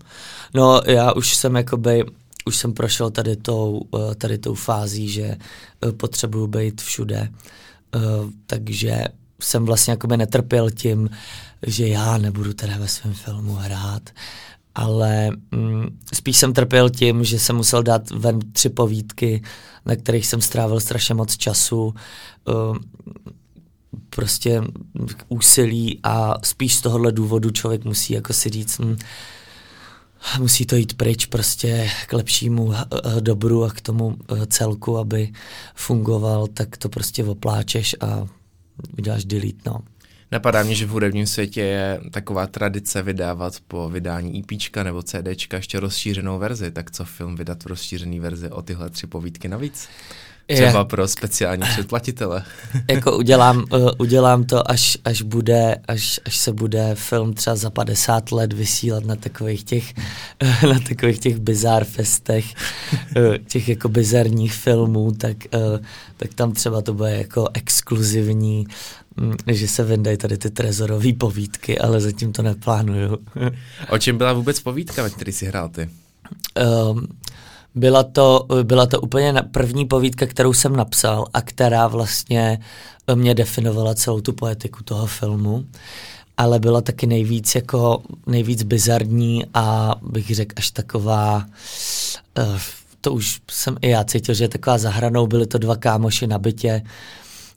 No 0.54 0.80
já 0.86 1.12
už 1.12 1.36
jsem 1.36 1.56
jakoby, 1.56 2.04
už 2.44 2.56
jsem 2.56 2.72
prošel 2.72 3.10
tady 3.10 3.36
tou, 3.36 3.82
eh, 3.94 4.14
tady 4.14 4.38
tou 4.38 4.54
fází, 4.54 5.08
že 5.08 5.22
eh, 5.22 5.92
potřebuju 5.92 6.46
být 6.46 6.80
všude, 6.80 7.28
takže 8.46 9.04
jsem 9.40 9.64
vlastně 9.64 9.90
jakoby 9.90 10.16
netrpěl 10.16 10.70
tím, 10.70 11.10
že 11.66 11.88
já 11.88 12.18
nebudu 12.18 12.52
teda 12.52 12.78
ve 12.78 12.88
svém 12.88 13.14
filmu 13.14 13.54
hrát, 13.54 14.10
ale 14.74 15.30
mm, 15.50 15.98
spíš 16.14 16.36
jsem 16.36 16.52
trpěl 16.52 16.90
tím, 16.90 17.24
že 17.24 17.38
jsem 17.38 17.56
musel 17.56 17.82
dát 17.82 18.10
ven 18.10 18.38
tři 18.52 18.68
povídky, 18.68 19.42
na 19.86 19.96
kterých 19.96 20.26
jsem 20.26 20.40
strávil 20.40 20.80
strašně 20.80 21.14
moc 21.14 21.36
času. 21.36 21.94
Uh, 22.48 22.76
prostě 24.10 24.62
úsilí 25.28 26.00
a 26.02 26.34
spíš 26.44 26.74
z 26.74 26.80
tohohle 26.80 27.12
důvodu 27.12 27.50
člověk 27.50 27.84
musí 27.84 28.12
jako 28.12 28.32
si 28.32 28.48
říct, 28.48 28.78
hm, 28.78 28.96
musí 30.38 30.66
to 30.66 30.76
jít 30.76 30.96
pryč 30.96 31.26
prostě 31.26 31.90
k 32.06 32.12
lepšímu 32.12 32.72
dobru 33.20 33.64
a 33.64 33.70
k 33.70 33.80
tomu 33.80 34.16
celku, 34.46 34.98
aby 34.98 35.32
fungoval, 35.74 36.46
tak 36.46 36.76
to 36.76 36.88
prostě 36.88 37.24
opláčeš 37.24 37.96
a 38.00 38.26
uděláš 38.98 39.24
delete, 39.24 39.70
no. 39.70 39.80
Napadá 40.32 40.62
mě, 40.62 40.74
že 40.74 40.86
v 40.86 40.90
hudebním 40.90 41.26
světě 41.26 41.60
je 41.60 42.00
taková 42.10 42.46
tradice 42.46 43.02
vydávat 43.02 43.54
po 43.68 43.88
vydání 43.88 44.40
EP 44.40 44.76
nebo 44.82 45.02
CD 45.02 45.52
ještě 45.52 45.80
rozšířenou 45.80 46.38
verzi. 46.38 46.70
Tak 46.70 46.90
co 46.90 47.04
film 47.04 47.36
vydat 47.36 47.64
v 47.64 47.66
rozšířené 47.66 48.20
verzi 48.20 48.50
o 48.50 48.62
tyhle 48.62 48.90
tři 48.90 49.06
povídky 49.06 49.48
navíc? 49.48 49.88
Třeba 50.54 50.78
je. 50.78 50.84
pro 50.84 51.08
speciální 51.08 51.62
předplatitele. 51.62 52.44
jako 52.90 53.16
udělám, 53.16 53.64
uh, 53.72 53.88
udělám 53.98 54.44
to, 54.44 54.70
až, 54.70 54.98
až, 55.04 55.22
bude, 55.22 55.76
až, 55.88 56.20
až 56.24 56.36
se 56.36 56.52
bude 56.52 56.94
film 56.94 57.34
třeba 57.34 57.56
za 57.56 57.70
50 57.70 58.32
let 58.32 58.52
vysílat 58.52 59.04
na 59.04 59.16
takových 59.16 59.64
těch, 59.64 59.94
na 60.72 60.80
takových 60.88 61.18
těch 61.18 61.38
bizár 61.38 61.84
festech, 61.84 62.44
uh, 63.16 63.36
těch 63.48 63.68
jako 63.68 63.88
bizarních 63.88 64.54
filmů, 64.54 65.12
tak, 65.12 65.36
uh, 65.54 65.78
tak 66.16 66.34
tam 66.34 66.52
třeba 66.52 66.82
to 66.82 66.94
bude 66.94 67.16
jako 67.16 67.48
exkluzivní 67.54 68.66
že 69.46 69.68
se 69.68 69.84
vendají 69.84 70.16
tady 70.16 70.38
ty 70.38 70.50
trezorové 70.50 71.12
povídky, 71.12 71.78
ale 71.78 72.00
zatím 72.00 72.32
to 72.32 72.42
neplánuju. 72.42 73.18
o 73.90 73.98
čem 73.98 74.18
byla 74.18 74.32
vůbec 74.32 74.60
povídka, 74.60 75.02
ve 75.02 75.10
které 75.10 75.32
jsi 75.32 75.46
hrál 75.46 75.68
ty? 75.68 75.88
Um, 76.90 77.06
byla 77.74 78.02
to, 78.02 78.46
byla 78.62 78.86
to 78.86 79.00
úplně 79.00 79.34
první 79.50 79.84
povídka, 79.84 80.26
kterou 80.26 80.52
jsem 80.52 80.76
napsal 80.76 81.26
a 81.34 81.40
která 81.40 81.88
vlastně 81.88 82.58
mě 83.14 83.34
definovala 83.34 83.94
celou 83.94 84.20
tu 84.20 84.32
poetiku 84.32 84.84
toho 84.84 85.06
filmu, 85.06 85.64
ale 86.36 86.58
byla 86.58 86.80
taky 86.80 87.06
nejvíc 87.06 87.54
jako 87.54 88.02
nejvíc 88.26 88.62
bizarní 88.62 89.44
a 89.54 89.94
bych 90.02 90.34
řekl 90.34 90.54
až 90.56 90.70
taková 90.70 91.46
uh, 92.38 92.58
to 93.06 93.12
už 93.12 93.40
jsem 93.50 93.76
i 93.82 93.90
já 93.90 94.04
cítil, 94.04 94.34
že 94.34 94.44
je 94.44 94.48
taková 94.48 94.78
zahranou, 94.78 95.26
byly 95.26 95.46
to 95.46 95.58
dva 95.58 95.76
kámoši 95.76 96.26
na 96.26 96.38
bytě, 96.38 96.82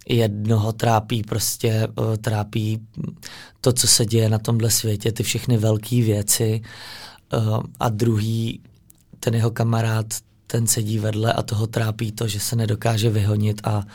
jednoho 0.09 0.71
trápí 0.73 1.23
prostě, 1.23 1.87
uh, 1.99 2.15
trápí 2.15 2.87
to, 3.61 3.73
co 3.73 3.87
se 3.87 4.05
děje 4.05 4.29
na 4.29 4.39
tomhle 4.39 4.71
světě, 4.71 5.11
ty 5.11 5.23
všechny 5.23 5.57
velké 5.57 5.95
věci 5.95 6.61
uh, 7.33 7.59
a 7.79 7.89
druhý, 7.89 8.61
ten 9.19 9.35
jeho 9.35 9.51
kamarád, 9.51 10.05
ten 10.47 10.67
sedí 10.67 10.99
vedle 10.99 11.33
a 11.33 11.41
toho 11.41 11.67
trápí 11.67 12.11
to, 12.11 12.27
že 12.27 12.39
se 12.39 12.55
nedokáže 12.55 13.09
vyhonit 13.09 13.61
a 13.63 13.85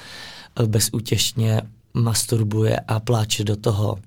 uh, 0.61 0.67
bezútěšně 0.67 1.63
masturbuje 1.95 2.81
a 2.81 3.01
pláče 3.01 3.45
do 3.45 3.57
toho. 3.57 3.99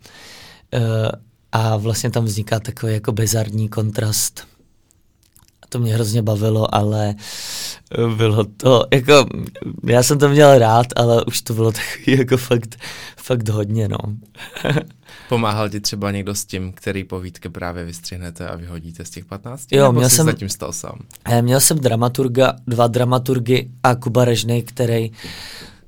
A 1.52 1.78
vlastně 1.78 2.12
tam 2.12 2.26
vzniká 2.26 2.60
takový 2.60 2.94
jako 2.94 3.12
bizarní 3.12 3.70
kontrast 3.70 4.48
to 5.70 5.80
mě 5.80 5.94
hrozně 5.94 6.22
bavilo, 6.22 6.76
ale 6.76 7.16
bylo 8.16 8.44
to, 8.44 8.86
jako, 8.94 9.26
já 9.84 10.04
jsem 10.04 10.20
to 10.20 10.30
měl 10.30 10.58
rád, 10.58 10.88
ale 10.96 11.26
už 11.26 11.42
to 11.42 11.54
bylo 11.54 11.72
takový 11.72 12.18
jako 12.18 12.38
fakt, 12.38 12.76
fakt 13.18 13.50
hodně, 13.50 13.88
no. 13.88 13.98
Pomáhal 15.30 15.70
ti 15.70 15.80
třeba 15.80 16.12
někdo 16.12 16.36
s 16.36 16.46
tím, 16.46 16.72
který 16.72 17.04
povídky 17.04 17.50
právě 17.50 17.86
vystřihnete 17.86 18.48
a 18.48 18.56
vyhodíte 18.56 19.06
z 19.06 19.10
těch 19.10 19.26
15? 19.26 19.72
Jo, 19.72 19.92
měl 19.92 20.10
jsem, 20.10 20.26
zatím 20.26 20.50
stal 20.50 20.74
sám? 20.74 21.00
Měl 21.42 21.60
jsem 21.60 21.78
dramaturga, 21.78 22.54
dva 22.68 22.88
dramaturgy 22.88 23.70
a 23.84 23.96
Kuba 23.96 24.26
Režnej, 24.26 24.64
který, 24.64 25.12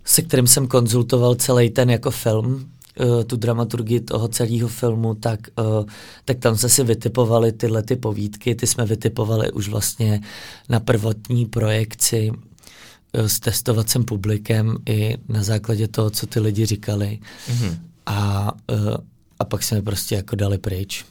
se 0.04 0.22
kterým 0.22 0.48
jsem 0.48 0.68
konzultoval 0.68 1.36
celý 1.36 1.70
ten 1.70 1.90
jako 1.90 2.12
film, 2.12 2.70
uh, 3.00 3.24
tu 3.24 3.36
dramaturgii 3.36 4.00
toho 4.00 4.28
celého 4.28 4.68
filmu, 4.68 5.16
tak, 5.16 5.40
uh, 5.60 5.86
tak 6.26 6.38
tam 6.38 6.58
jsme 6.58 6.70
si 6.70 6.84
vytipovali 6.84 7.52
tyhle 7.52 7.84
ty 7.84 7.96
povídky, 7.96 8.56
ty 8.56 8.68
jsme 8.68 8.86
vytipovali 8.86 9.52
už 9.52 9.68
vlastně 9.68 10.22
na 10.70 10.80
prvotní 10.80 11.46
projekci 11.46 12.32
uh, 12.32 13.26
s 13.26 13.40
testovacím 13.40 14.04
publikem 14.04 14.78
i 14.90 15.18
na 15.28 15.44
základě 15.44 15.88
toho, 15.88 16.10
co 16.10 16.28
ty 16.28 16.40
lidi 16.40 16.66
říkali. 16.66 17.20
Mm-hmm. 17.52 17.78
A, 18.06 18.52
uh, 18.72 18.96
a 19.40 19.46
pak 19.46 19.64
jsme 19.64 19.82
prostě 19.82 20.16
jako 20.16 20.36
dali 20.36 20.58
pryč. 20.58 21.06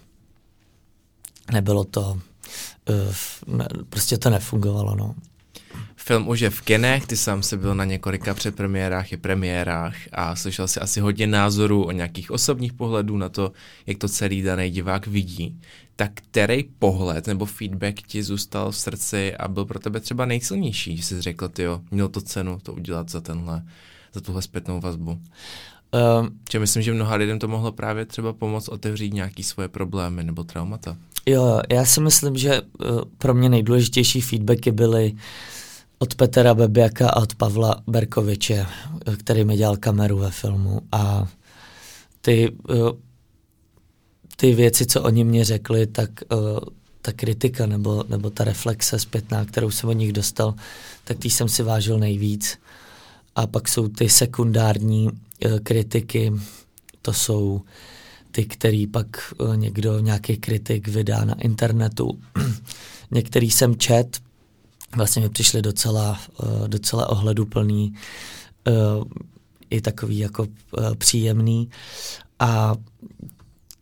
Nebylo 1.52 1.84
to, 1.84 2.20
uh, 2.88 3.56
ne, 3.56 3.68
prostě 3.88 4.18
to 4.18 4.30
nefungovalo, 4.30 4.96
no. 4.96 5.14
Film 6.08 6.28
už 6.28 6.40
je 6.40 6.50
v 6.50 6.60
kinech, 6.60 7.06
ty 7.06 7.16
sám 7.16 7.42
se 7.42 7.56
byl 7.56 7.74
na 7.74 7.84
několika 7.84 8.34
předpremiérách 8.34 9.12
i 9.12 9.16
premiérách 9.16 9.94
a 10.12 10.36
slyšel 10.36 10.68
si 10.68 10.80
asi 10.80 11.00
hodně 11.00 11.26
názorů 11.26 11.84
o 11.84 11.92
nějakých 11.92 12.30
osobních 12.30 12.72
pohledů 12.72 13.16
na 13.16 13.28
to, 13.28 13.52
jak 13.86 13.98
to 13.98 14.08
celý 14.08 14.42
daný 14.42 14.70
divák 14.70 15.06
vidí. 15.06 15.60
Tak 15.96 16.10
který 16.14 16.64
pohled 16.78 17.26
nebo 17.26 17.44
feedback 17.44 18.02
ti 18.06 18.22
zůstal 18.22 18.70
v 18.70 18.76
srdci 18.76 19.36
a 19.36 19.48
byl 19.48 19.64
pro 19.64 19.78
tebe 19.78 20.00
třeba 20.00 20.26
nejsilnější, 20.26 20.96
že 20.96 21.02
jsi 21.02 21.20
řekl, 21.20 21.48
ty 21.48 21.62
jo, 21.62 21.80
měl 21.90 22.08
to 22.08 22.20
cenu 22.20 22.58
to 22.62 22.72
udělat 22.72 23.10
za 23.10 23.20
tenhle, 23.20 23.62
za 24.12 24.20
tuhle 24.20 24.42
zpětnou 24.42 24.80
vazbu? 24.80 25.10
Um, 25.10 25.20
že 26.52 26.58
myslím, 26.58 26.82
že 26.82 26.92
mnoha 26.92 27.14
lidem 27.14 27.38
to 27.38 27.48
mohlo 27.48 27.72
právě 27.72 28.04
třeba 28.04 28.32
pomoct 28.32 28.68
otevřít 28.68 29.14
nějaký 29.14 29.42
svoje 29.42 29.68
problémy 29.68 30.24
nebo 30.24 30.44
traumata. 30.44 30.96
Jo, 31.26 31.60
já 31.72 31.84
si 31.84 32.00
myslím, 32.00 32.36
že 32.36 32.60
uh, 32.62 33.00
pro 33.18 33.34
mě 33.34 33.48
nejdůležitější 33.48 34.20
feedbacky 34.20 34.72
byly 34.72 35.12
uh, 35.12 35.18
od 35.98 36.14
Petra 36.14 36.54
Bebiaka 36.54 37.08
a 37.08 37.22
od 37.22 37.34
Pavla 37.34 37.82
Berkoviče, 37.86 38.66
který 39.18 39.44
mi 39.44 39.56
dělal 39.56 39.76
kameru 39.76 40.18
ve 40.18 40.30
filmu 40.30 40.80
a 40.92 41.28
ty, 42.20 42.56
eh, 42.70 42.74
ty 44.36 44.54
věci, 44.54 44.86
co 44.86 45.02
oni 45.02 45.24
mě 45.24 45.44
řekli, 45.44 45.86
tak 45.86 46.10
eh, 46.22 46.36
ta 47.02 47.12
kritika 47.12 47.66
nebo, 47.66 48.04
nebo 48.08 48.30
ta 48.30 48.44
reflexe 48.44 48.98
zpětná, 48.98 49.44
kterou 49.44 49.70
jsem 49.70 49.88
od 49.88 49.92
nich 49.92 50.12
dostal, 50.12 50.54
tak 51.04 51.18
tý 51.18 51.30
jsem 51.30 51.48
si 51.48 51.62
vážil 51.62 51.98
nejvíc. 51.98 52.58
A 53.36 53.46
pak 53.46 53.68
jsou 53.68 53.88
ty 53.88 54.08
sekundární 54.08 55.08
eh, 55.44 55.60
kritiky, 55.60 56.32
to 57.02 57.12
jsou 57.12 57.62
ty, 58.30 58.44
který 58.44 58.86
pak 58.86 59.34
někdo, 59.54 59.98
nějaký 59.98 60.36
kritik 60.36 60.88
vydá 60.88 61.24
na 61.24 61.34
internetu. 61.40 62.18
Některý 63.10 63.50
jsem 63.50 63.76
čet, 63.76 64.20
vlastně 64.96 65.22
mi 65.22 65.28
přišly 65.28 65.62
docela, 65.62 66.20
uh, 66.42 66.68
docela 66.68 67.08
ohleduplný, 67.08 67.94
uh, 68.68 69.04
i 69.70 69.80
takový 69.80 70.18
jako 70.18 70.42
uh, 70.42 70.94
příjemný 70.94 71.70
a 72.38 72.74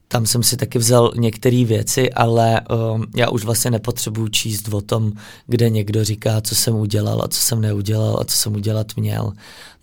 tam 0.08 0.26
jsem 0.26 0.42
si 0.42 0.56
taky 0.56 0.78
vzal 0.78 1.12
některé 1.16 1.64
věci, 1.64 2.12
ale 2.12 2.60
já 3.16 3.30
už 3.30 3.44
vlastně 3.44 3.70
nepotřebuji 3.70 4.28
číst 4.28 4.68
o 4.68 4.80
tom, 4.80 5.12
kde 5.46 5.70
někdo 5.70 6.04
říká, 6.04 6.40
co 6.40 6.54
jsem 6.54 6.74
udělal 6.74 7.22
a 7.22 7.28
co 7.28 7.40
jsem 7.40 7.60
neudělal 7.60 8.18
a 8.20 8.24
co 8.24 8.36
jsem 8.36 8.54
udělat 8.56 8.86
měl. 8.96 9.32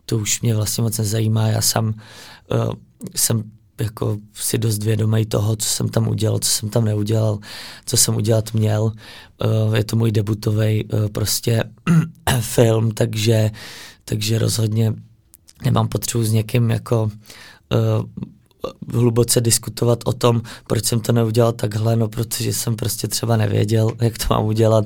To 0.05 0.17
už 0.17 0.41
mě 0.41 0.55
vlastně 0.55 0.81
moc 0.81 0.97
nezajímá. 0.97 1.47
Já 1.47 1.61
sám 1.61 1.87
uh, 1.87 2.73
jsem 3.15 3.51
jako 3.83 4.17
si 4.33 4.57
dost 4.57 4.83
vědomý 4.83 5.25
toho, 5.25 5.55
co 5.55 5.69
jsem 5.69 5.89
tam 5.89 6.07
udělal, 6.07 6.39
co 6.39 6.49
jsem 6.49 6.69
tam 6.69 6.85
neudělal, 6.85 7.39
co 7.85 7.97
jsem 7.97 8.15
udělat 8.15 8.53
měl. 8.53 8.83
Uh, 8.83 9.75
je 9.75 9.83
to 9.83 9.95
můj 9.95 10.11
debutový 10.11 10.83
uh, 10.83 11.07
prostě 11.07 11.63
film, 12.39 12.91
takže, 12.91 13.51
takže 14.05 14.39
rozhodně 14.39 14.93
nemám 15.65 15.87
potřebu 15.87 16.23
s 16.23 16.31
někým 16.31 16.69
jako 16.69 17.03
uh, 17.03 18.23
hluboce 18.93 19.41
diskutovat 19.41 19.99
o 20.05 20.13
tom, 20.13 20.41
proč 20.67 20.85
jsem 20.85 20.99
to 20.99 21.11
neudělal 21.11 21.51
takhle, 21.51 21.95
no 21.95 22.07
protože 22.07 22.53
jsem 22.53 22.75
prostě 22.75 23.07
třeba 23.07 23.37
nevěděl, 23.37 23.91
jak 24.01 24.17
to 24.17 24.25
mám 24.29 24.45
udělat. 24.45 24.85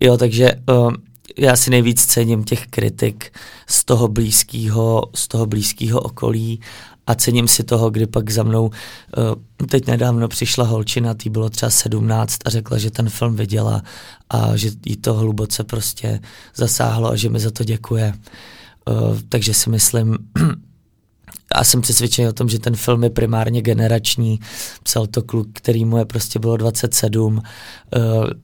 Jo, 0.00 0.16
takže 0.16 0.52
uh, 0.68 0.92
já 1.38 1.56
si 1.56 1.70
nejvíc 1.70 2.04
cením 2.04 2.44
těch 2.44 2.66
kritik 2.66 3.38
z 3.66 3.84
toho 3.84 4.08
blízkého, 4.08 5.02
z 5.14 5.28
toho 5.28 5.46
blízkého 5.46 6.00
okolí 6.00 6.60
a 7.06 7.14
cením 7.14 7.48
si 7.48 7.64
toho, 7.64 7.90
kdy 7.90 8.06
pak 8.06 8.30
za 8.30 8.42
mnou 8.42 8.64
uh, 8.64 9.66
teď 9.66 9.86
nedávno 9.86 10.28
přišla 10.28 10.64
holčina, 10.64 11.14
tý 11.14 11.30
bylo 11.30 11.50
třeba 11.50 11.70
17 11.70 12.38
a 12.44 12.50
řekla, 12.50 12.78
že 12.78 12.90
ten 12.90 13.08
film 13.08 13.36
viděla 13.36 13.82
a 14.30 14.56
že 14.56 14.70
jí 14.86 14.96
to 14.96 15.14
hluboce 15.14 15.64
prostě 15.64 16.20
zasáhlo 16.56 17.10
a 17.10 17.16
že 17.16 17.28
mi 17.28 17.40
za 17.40 17.50
to 17.50 17.64
děkuje. 17.64 18.14
Uh, 18.90 19.18
takže 19.28 19.54
si 19.54 19.70
myslím, 19.70 20.18
a 21.54 21.64
jsem 21.64 21.80
přesvědčený 21.80 22.28
o 22.28 22.32
tom, 22.32 22.48
že 22.48 22.58
ten 22.58 22.76
film 22.76 23.04
je 23.04 23.10
primárně 23.10 23.62
generační. 23.62 24.40
Psal 24.82 25.06
to 25.06 25.22
kluk, 25.22 25.48
který 25.52 25.84
mu 25.84 25.98
je 25.98 26.04
prostě 26.04 26.38
bylo 26.38 26.56
27, 26.56 27.36
uh, 27.36 27.42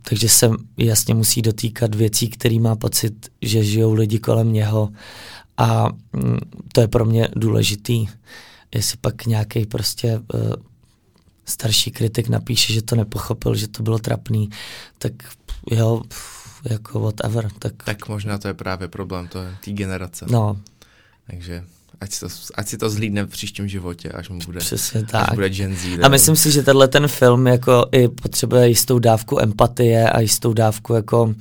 takže 0.02 0.28
se 0.28 0.50
jasně 0.76 1.14
musí 1.14 1.42
dotýkat 1.42 1.94
věcí, 1.94 2.28
který 2.28 2.60
má 2.60 2.76
pocit, 2.76 3.28
že 3.42 3.64
žijou 3.64 3.92
lidi 3.92 4.18
kolem 4.18 4.52
něho 4.52 4.88
a 5.58 5.88
mm, 6.12 6.38
to 6.72 6.80
je 6.80 6.88
pro 6.88 7.04
mě 7.04 7.28
důležitý 7.36 8.08
jestli 8.74 8.98
pak 9.00 9.26
nějaký 9.26 9.66
prostě 9.66 10.20
uh, 10.34 10.52
starší 11.44 11.90
kritik 11.90 12.28
napíše, 12.28 12.72
že 12.72 12.82
to 12.82 12.96
nepochopil, 12.96 13.54
že 13.54 13.68
to 13.68 13.82
bylo 13.82 13.98
trapný, 13.98 14.50
tak 14.98 15.12
jo, 15.70 16.02
jako 16.64 17.00
whatever. 17.00 17.50
Tak, 17.58 17.72
tak 17.84 18.08
možná 18.08 18.38
to 18.38 18.48
je 18.48 18.54
právě 18.54 18.88
problém 18.88 19.28
to 19.28 19.38
té 19.64 19.70
generace. 19.70 20.26
No. 20.30 20.60
Takže 21.26 21.64
Ať 22.00 22.12
si 22.12 22.20
to, 22.20 22.26
ať 22.54 22.68
si 22.68 22.78
to 22.78 22.90
zhlídne 22.90 23.22
v 23.24 23.28
příštím 23.28 23.68
životě, 23.68 24.08
až 24.08 24.28
mu 24.28 24.38
bude, 24.46 24.60
Přesně 24.60 25.00
až 25.00 25.10
tak. 25.10 25.34
bude 25.34 25.50
Gen 25.50 25.76
Z. 25.76 25.98
A 26.02 26.08
myslím 26.08 26.36
si, 26.36 26.50
že 26.52 26.62
tenhle 26.62 26.88
ten 26.88 27.08
film 27.08 27.46
jako 27.46 27.86
i 27.92 28.08
potřebuje 28.08 28.68
jistou 28.68 28.98
dávku 28.98 29.40
empatie 29.40 30.10
a 30.10 30.20
jistou 30.20 30.52
dávku 30.52 30.94
jako 30.94 31.34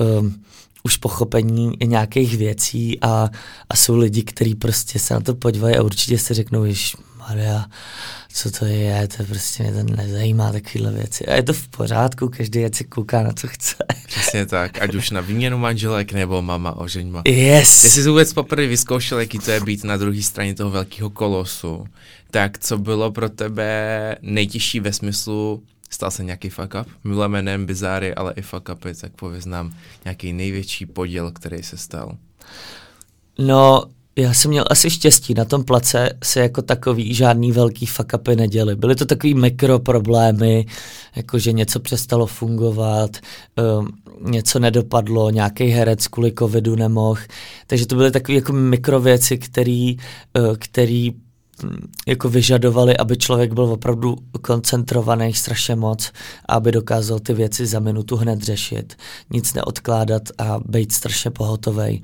um, 0.00 0.44
už 0.86 0.96
pochopení 0.96 1.72
nějakých 1.84 2.36
věcí 2.36 2.98
a, 3.00 3.30
a 3.68 3.76
jsou 3.76 3.96
lidi, 3.96 4.22
kteří 4.22 4.54
prostě 4.54 4.98
se 4.98 5.14
na 5.14 5.20
to 5.20 5.34
podívají 5.34 5.76
a 5.76 5.82
určitě 5.82 6.18
si 6.18 6.34
řeknou, 6.34 6.66
že 6.66 6.96
Maria, 7.18 7.66
co 8.32 8.50
to 8.50 8.64
je, 8.64 9.08
to 9.16 9.24
prostě 9.24 9.62
mě 9.62 9.72
to 9.72 9.96
nezajímá 9.96 10.52
takovéhle 10.52 10.92
věci. 10.92 11.26
A 11.26 11.34
je 11.34 11.42
to 11.42 11.52
v 11.52 11.68
pořádku, 11.68 12.28
každý 12.28 12.64
ať 12.64 12.74
si 12.74 12.84
kouká 12.84 13.22
na 13.22 13.32
co 13.32 13.48
chce. 13.48 13.76
Přesně 14.06 14.46
tak, 14.46 14.82
ať 14.82 14.94
už 14.94 15.10
na 15.10 15.20
výměnu 15.20 15.58
manželek 15.58 16.12
nebo 16.12 16.42
mama 16.42 16.76
ožeňma. 16.76 17.22
Yes. 17.26 17.82
Ty 17.82 17.90
jsi 17.90 18.08
vůbec 18.08 18.32
poprvé 18.32 18.66
vyzkoušel, 18.66 19.20
jaký 19.20 19.38
to 19.38 19.50
je 19.50 19.60
být 19.60 19.84
na 19.84 19.96
druhé 19.96 20.22
straně 20.22 20.54
toho 20.54 20.70
velkého 20.70 21.10
kolosu. 21.10 21.84
Tak 22.30 22.58
co 22.58 22.78
bylo 22.78 23.12
pro 23.12 23.28
tebe 23.28 24.16
nejtěžší 24.22 24.80
ve 24.80 24.92
smyslu, 24.92 25.62
stal 25.94 26.10
se 26.10 26.24
nějaký 26.24 26.48
fuck 26.48 26.74
up? 26.80 26.88
Milujeme 27.04 27.42
nejen 27.42 27.66
bizáry, 27.66 28.14
ale 28.14 28.32
i 28.36 28.42
fuck 28.42 28.68
upy, 28.72 28.94
tak 28.94 29.12
pověz 29.12 29.46
nám 29.46 29.74
nějaký 30.04 30.32
největší 30.32 30.86
podíl, 30.86 31.30
který 31.30 31.62
se 31.62 31.76
stal. 31.76 32.16
No, 33.38 33.84
já 34.16 34.34
jsem 34.34 34.50
měl 34.50 34.64
asi 34.70 34.90
štěstí, 34.90 35.34
na 35.34 35.44
tom 35.44 35.64
place 35.64 36.10
se 36.24 36.40
jako 36.40 36.62
takový 36.62 37.14
žádný 37.14 37.52
velký 37.52 37.86
fuck 37.86 38.12
upy 38.14 38.36
neděly. 38.36 38.76
Byly 38.76 38.94
to 38.94 39.06
takový 39.06 39.34
mikroproblémy, 39.34 40.66
jako 41.16 41.38
že 41.38 41.52
něco 41.52 41.80
přestalo 41.80 42.26
fungovat, 42.26 43.10
um, 43.78 43.88
něco 44.30 44.58
nedopadlo, 44.58 45.30
nějaký 45.30 45.64
herec 45.64 46.06
kvůli 46.06 46.32
covidu 46.38 46.76
nemohl. 46.76 47.20
Takže 47.66 47.86
to 47.86 47.96
byly 47.96 48.10
takové 48.10 48.36
jako 48.36 48.52
mikrověci, 48.52 49.38
který, 49.38 49.96
uh, 49.96 50.56
který 50.58 51.12
jako 52.06 52.28
vyžadovali, 52.28 52.96
aby 52.96 53.16
člověk 53.16 53.52
byl 53.52 53.64
opravdu 53.64 54.16
koncentrovaný 54.42 55.34
strašně 55.34 55.76
moc 55.76 56.12
a 56.48 56.54
aby 56.54 56.72
dokázal 56.72 57.18
ty 57.18 57.34
věci 57.34 57.66
za 57.66 57.80
minutu 57.80 58.16
hned 58.16 58.42
řešit, 58.42 58.96
nic 59.30 59.54
neodkládat 59.54 60.22
a 60.38 60.58
být 60.66 60.92
strašně 60.92 61.30
pohotovej. 61.30 62.02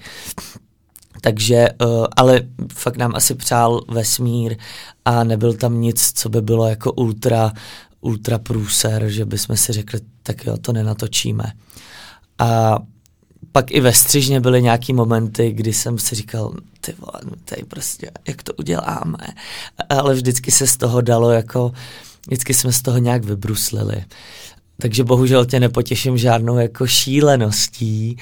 Takže, 1.21 1.69
uh, 1.83 2.07
ale 2.17 2.41
fakt 2.73 2.97
nám 2.97 3.13
asi 3.15 3.35
přál 3.35 3.81
vesmír 3.89 4.57
a 5.05 5.25
nebyl 5.25 5.55
tam 5.55 5.81
nic, 5.81 6.13
co 6.15 6.29
by 6.29 6.43
bylo 6.43 6.69
jako 6.69 6.93
ultra, 6.93 7.53
ultra 8.01 8.39
průser, 8.39 9.09
že 9.09 9.25
bychom 9.25 9.57
si 9.57 9.73
řekli, 9.73 10.01
tak 10.23 10.47
jo, 10.47 10.57
to 10.57 10.73
nenatočíme. 10.73 11.53
A 12.39 12.79
pak 13.53 13.71
i 13.71 13.81
ve 13.81 13.93
střižně 13.93 14.41
byly 14.41 14.63
nějaký 14.63 14.93
momenty, 14.93 15.53
kdy 15.53 15.73
jsem 15.73 15.99
si 15.99 16.15
říkal, 16.15 16.55
ty 16.81 16.95
vole, 16.99 17.21
no 17.25 17.33
tady 17.45 17.63
prostě, 17.65 18.11
jak 18.29 18.43
to 18.43 18.53
uděláme. 18.55 19.19
Ale 19.89 20.15
vždycky 20.15 20.51
se 20.51 20.67
z 20.67 20.77
toho 20.77 21.01
dalo 21.01 21.31
jako, 21.31 21.73
vždycky 22.27 22.55
jsme 22.55 22.73
z 22.73 22.83
toho 22.83 22.99
nějak 22.99 23.25
vybruslili. 23.25 24.05
Takže 24.81 25.05
bohužel 25.05 25.45
tě 25.45 25.61
nepotěším 25.61 26.19
žádnou 26.19 26.59
jako 26.59 26.87
šíleností, 26.87 28.17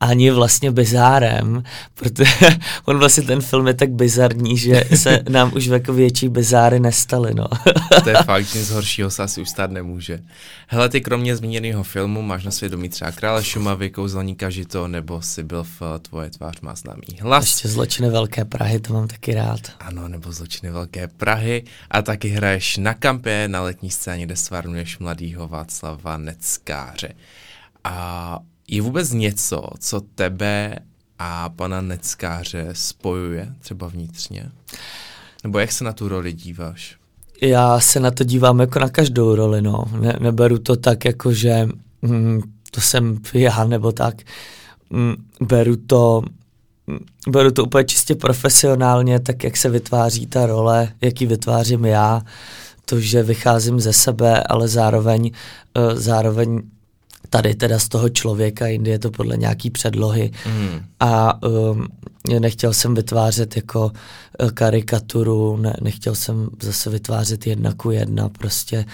ani 0.00 0.30
vlastně 0.30 0.70
bizárem, 0.70 1.62
protože 1.94 2.58
on 2.84 2.98
vlastně 2.98 3.22
ten 3.22 3.40
film 3.40 3.66
je 3.66 3.74
tak 3.74 3.90
bizarní, 3.90 4.58
že 4.58 4.84
se 4.94 5.22
nám 5.28 5.52
už 5.56 5.64
jako 5.64 5.92
větší 5.92 6.28
bizáry 6.28 6.80
nestaly, 6.80 7.34
no. 7.34 7.48
to 8.04 8.08
je 8.08 8.16
fakt, 8.24 8.54
nic 8.54 8.70
horšího 8.70 9.10
se 9.10 9.22
asi 9.22 9.40
ustát 9.40 9.70
nemůže. 9.70 10.20
Hele, 10.66 10.88
ty 10.88 11.00
kromě 11.00 11.36
zmíněného 11.36 11.82
filmu 11.82 12.22
máš 12.22 12.44
na 12.44 12.50
svědomí 12.50 12.88
třeba 12.88 13.12
Krále 13.12 13.44
Šumavy, 13.44 13.90
Kouzelníka 13.90 14.50
Žito, 14.50 14.88
nebo 14.88 15.22
si 15.22 15.42
byl 15.42 15.64
v 15.64 15.82
Tvoje 16.02 16.30
tvář 16.30 16.60
má 16.60 16.74
známý 16.74 17.02
hlas. 17.20 17.44
Ještě 17.44 17.68
Zločiny 17.68 18.10
Velké 18.10 18.44
Prahy, 18.44 18.80
to 18.80 18.92
mám 18.92 19.08
taky 19.08 19.34
rád. 19.34 19.60
Ano, 19.80 20.08
nebo 20.08 20.32
Zločiny 20.32 20.72
Velké 20.72 21.08
Prahy 21.08 21.64
a 21.90 22.02
taky 22.02 22.28
hraješ 22.28 22.76
na 22.76 22.94
kampě 22.94 23.48
na 23.48 23.62
letní 23.62 23.90
scéně, 23.90 24.26
kde 24.26 24.36
stvárnuješ 24.36 24.98
mladýho 24.98 25.48
Václava 25.48 26.16
Neckáře. 26.16 27.08
A 27.84 28.38
je 28.68 28.82
vůbec 28.82 29.12
něco, 29.12 29.62
co 29.78 30.00
tebe 30.14 30.78
a 31.18 31.48
pana 31.48 31.80
Neckáře 31.80 32.68
spojuje 32.72 33.52
třeba 33.60 33.88
vnitřně? 33.88 34.50
Nebo 35.44 35.58
jak 35.58 35.72
se 35.72 35.84
na 35.84 35.92
tu 35.92 36.08
roli 36.08 36.32
díváš? 36.32 36.96
Já 37.42 37.80
se 37.80 38.00
na 38.00 38.10
to 38.10 38.24
dívám 38.24 38.60
jako 38.60 38.78
na 38.78 38.88
každou 38.88 39.34
roli, 39.34 39.62
no. 39.62 39.84
Ne, 40.00 40.16
neberu 40.20 40.58
to 40.58 40.76
tak, 40.76 41.04
jako 41.04 41.32
že 41.32 41.68
mm, 42.02 42.40
to 42.70 42.80
jsem 42.80 43.18
já, 43.34 43.64
nebo 43.64 43.92
tak. 43.92 44.14
Mm, 44.90 45.14
beru 45.40 45.76
to 45.76 46.22
mm, 46.86 46.98
beru 47.28 47.50
to 47.50 47.64
úplně 47.64 47.84
čistě 47.84 48.14
profesionálně, 48.14 49.20
tak 49.20 49.44
jak 49.44 49.56
se 49.56 49.68
vytváří 49.68 50.26
ta 50.26 50.46
role, 50.46 50.92
jak 51.00 51.20
ji 51.20 51.26
vytvářím 51.26 51.84
já, 51.84 52.22
to, 52.84 53.00
že 53.00 53.22
vycházím 53.22 53.80
ze 53.80 53.92
sebe, 53.92 54.42
ale 54.42 54.68
zároveň, 54.68 55.30
uh, 55.76 55.94
zároveň 55.94 56.62
tady 57.30 57.54
teda 57.54 57.78
z 57.78 57.88
toho 57.88 58.08
člověka, 58.08 58.66
jindy 58.66 58.90
je 58.90 58.98
to 58.98 59.10
podle 59.10 59.36
nějaký 59.36 59.70
předlohy. 59.70 60.30
Mm. 60.46 60.80
A 61.00 61.42
um, 61.42 61.86
nechtěl 62.38 62.72
jsem 62.72 62.94
vytvářet 62.94 63.56
jako 63.56 63.92
uh, 64.42 64.50
karikaturu, 64.50 65.56
ne, 65.56 65.76
nechtěl 65.82 66.14
jsem 66.14 66.48
zase 66.62 66.90
vytvářet 66.90 67.46
jedna 67.46 67.72
ku 67.72 67.90
jedna 67.90 68.28
prostě. 68.28 68.84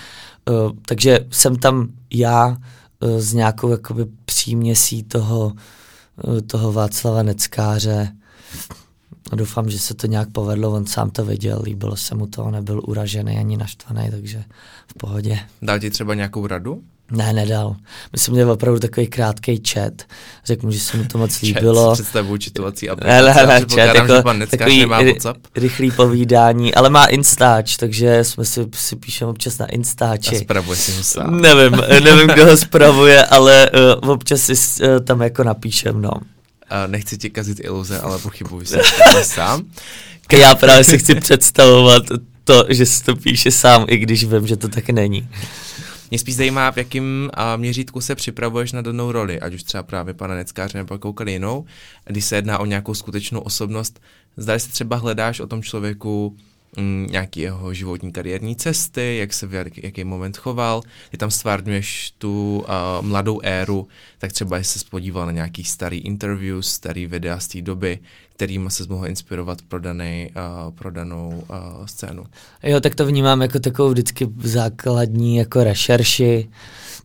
Uh, 0.50 0.72
takže 0.86 1.20
jsem 1.30 1.56
tam 1.56 1.88
já 2.12 2.48
uh, 2.48 3.18
s 3.18 3.32
nějakou 3.32 3.70
jakoby 3.70 4.06
příměsí 4.24 5.02
toho, 5.02 5.52
uh, 6.24 6.40
toho 6.40 6.72
Václava 6.72 7.22
Neckáře. 7.22 8.12
Doufám, 9.32 9.70
že 9.70 9.78
se 9.78 9.94
to 9.94 10.06
nějak 10.06 10.30
povedlo, 10.32 10.70
on 10.70 10.86
sám 10.86 11.10
to 11.10 11.24
viděl, 11.24 11.60
líbilo 11.62 11.96
se 11.96 12.14
mu 12.14 12.26
to, 12.26 12.50
nebyl 12.50 12.82
uražený 12.86 13.38
ani 13.38 13.56
naštvaný, 13.56 14.10
takže 14.10 14.44
v 14.86 14.94
pohodě. 14.94 15.38
Dal 15.62 15.78
ti 15.78 15.90
třeba 15.90 16.14
nějakou 16.14 16.46
radu? 16.46 16.82
Ne, 17.10 17.32
nedal. 17.32 17.76
My 18.12 18.18
jsme 18.18 18.34
měli 18.34 18.50
opravdu 18.50 18.80
takový 18.80 19.06
krátký 19.06 19.62
chat. 19.68 19.92
Řekl 20.44 20.66
mu, 20.66 20.72
že 20.72 20.80
se 20.80 20.96
mu 20.96 21.04
to 21.04 21.18
moc 21.18 21.40
líbilo. 21.42 21.92
Představu 21.94 22.36
čitovací 22.36 22.88
aplikace. 22.90 23.22
Ne, 23.22 23.34
ne, 23.34 23.46
ne, 23.46 23.60
chat, 23.60 23.94
jako 23.94 24.16
že 24.16 24.22
pan 24.22 24.42
takový 24.50 24.78
nemá 24.80 25.02
WhatsApp. 25.02 25.38
rychlý 25.56 25.90
povídání, 25.90 26.74
ale 26.74 26.90
má 26.90 27.04
Instač, 27.04 27.76
takže 27.76 28.24
jsme 28.24 28.44
si, 28.44 28.66
si 28.74 28.96
píšeme 28.96 29.30
občas 29.30 29.58
na 29.58 29.66
Instači. 29.66 30.36
A 30.36 30.40
spravuje 30.40 30.76
si 30.76 30.92
ho 30.92 31.02
sám. 31.02 31.40
Nevím, 31.40 31.72
nevím, 32.04 32.28
kdo 32.28 32.46
ho 32.46 32.56
spravuje, 32.56 33.24
ale 33.24 33.70
uh, 34.02 34.10
občas 34.10 34.40
si 34.40 34.54
uh, 34.54 35.00
tam 35.04 35.20
jako 35.20 35.44
napíšem, 35.44 36.02
no. 36.02 36.10
Uh, 36.12 36.20
nechci 36.86 37.18
ti 37.18 37.30
kazit 37.30 37.60
iluze, 37.64 37.98
ale 38.00 38.18
pochybuji 38.18 38.66
se 38.66 38.78
sám. 39.22 39.64
Já 40.32 40.54
právě 40.54 40.84
si 40.84 40.98
chci 40.98 41.14
představovat 41.14 42.02
to, 42.44 42.64
že 42.68 42.86
si 42.86 43.04
to 43.04 43.16
píše 43.16 43.50
sám, 43.50 43.84
i 43.88 43.96
když 43.96 44.24
vím, 44.24 44.46
že 44.46 44.56
to 44.56 44.68
tak 44.68 44.90
není. 44.90 45.28
Mě 46.10 46.18
spíš 46.18 46.36
zajímá, 46.36 46.70
v 46.70 46.76
jakém 46.76 47.30
měřítku 47.56 48.00
se 48.00 48.14
připravuješ 48.14 48.72
na 48.72 48.82
danou 48.82 49.12
roli, 49.12 49.40
ať 49.40 49.54
už 49.54 49.62
třeba 49.62 49.82
právě 49.82 50.14
pana 50.14 50.34
Neckáře 50.34 50.78
nebo 50.78 50.94
jakoukoliv 50.94 51.32
jinou, 51.32 51.64
když 52.04 52.24
se 52.24 52.36
jedná 52.36 52.58
o 52.58 52.66
nějakou 52.66 52.94
skutečnou 52.94 53.40
osobnost. 53.40 54.00
Zda 54.36 54.58
se 54.58 54.68
třeba 54.68 54.96
hledáš 54.96 55.40
o 55.40 55.46
tom 55.46 55.62
člověku 55.62 56.36
mm, 56.76 57.06
nějaký 57.10 57.40
jeho 57.40 57.74
životní 57.74 58.12
kariérní 58.12 58.56
cesty, 58.56 59.16
jak 59.16 59.32
se 59.32 59.46
v 59.46 59.54
jak, 59.54 59.78
jaký 59.78 60.04
moment 60.04 60.36
choval, 60.36 60.82
ty 61.10 61.16
tam 61.16 61.30
stvárňuješ 61.30 62.12
tu 62.18 62.64
uh, 62.68 63.06
mladou 63.06 63.40
éru, 63.42 63.88
tak 64.18 64.32
třeba 64.32 64.58
jsi 64.58 64.64
se 64.64 64.78
spodíval 64.78 65.26
na 65.26 65.32
nějaký 65.32 65.64
starý 65.64 65.98
interview, 65.98 66.60
starý 66.60 67.06
videa 67.06 67.40
z 67.40 67.48
té 67.48 67.62
doby, 67.62 67.98
kterým 68.40 68.70
se 68.70 68.84
mohl 68.88 69.06
inspirovat 69.06 69.62
pro, 69.62 69.80
danej, 69.80 70.30
uh, 70.36 70.70
pro 70.70 70.90
danou 70.90 71.44
uh, 71.50 71.86
scénu. 71.86 72.24
Jo, 72.62 72.80
tak 72.80 72.94
to 72.94 73.06
vnímám 73.06 73.42
jako 73.42 73.58
takovou 73.58 73.90
vždycky 73.90 74.28
základní 74.42 75.36
jako 75.36 75.64
rešerši, 75.64 76.48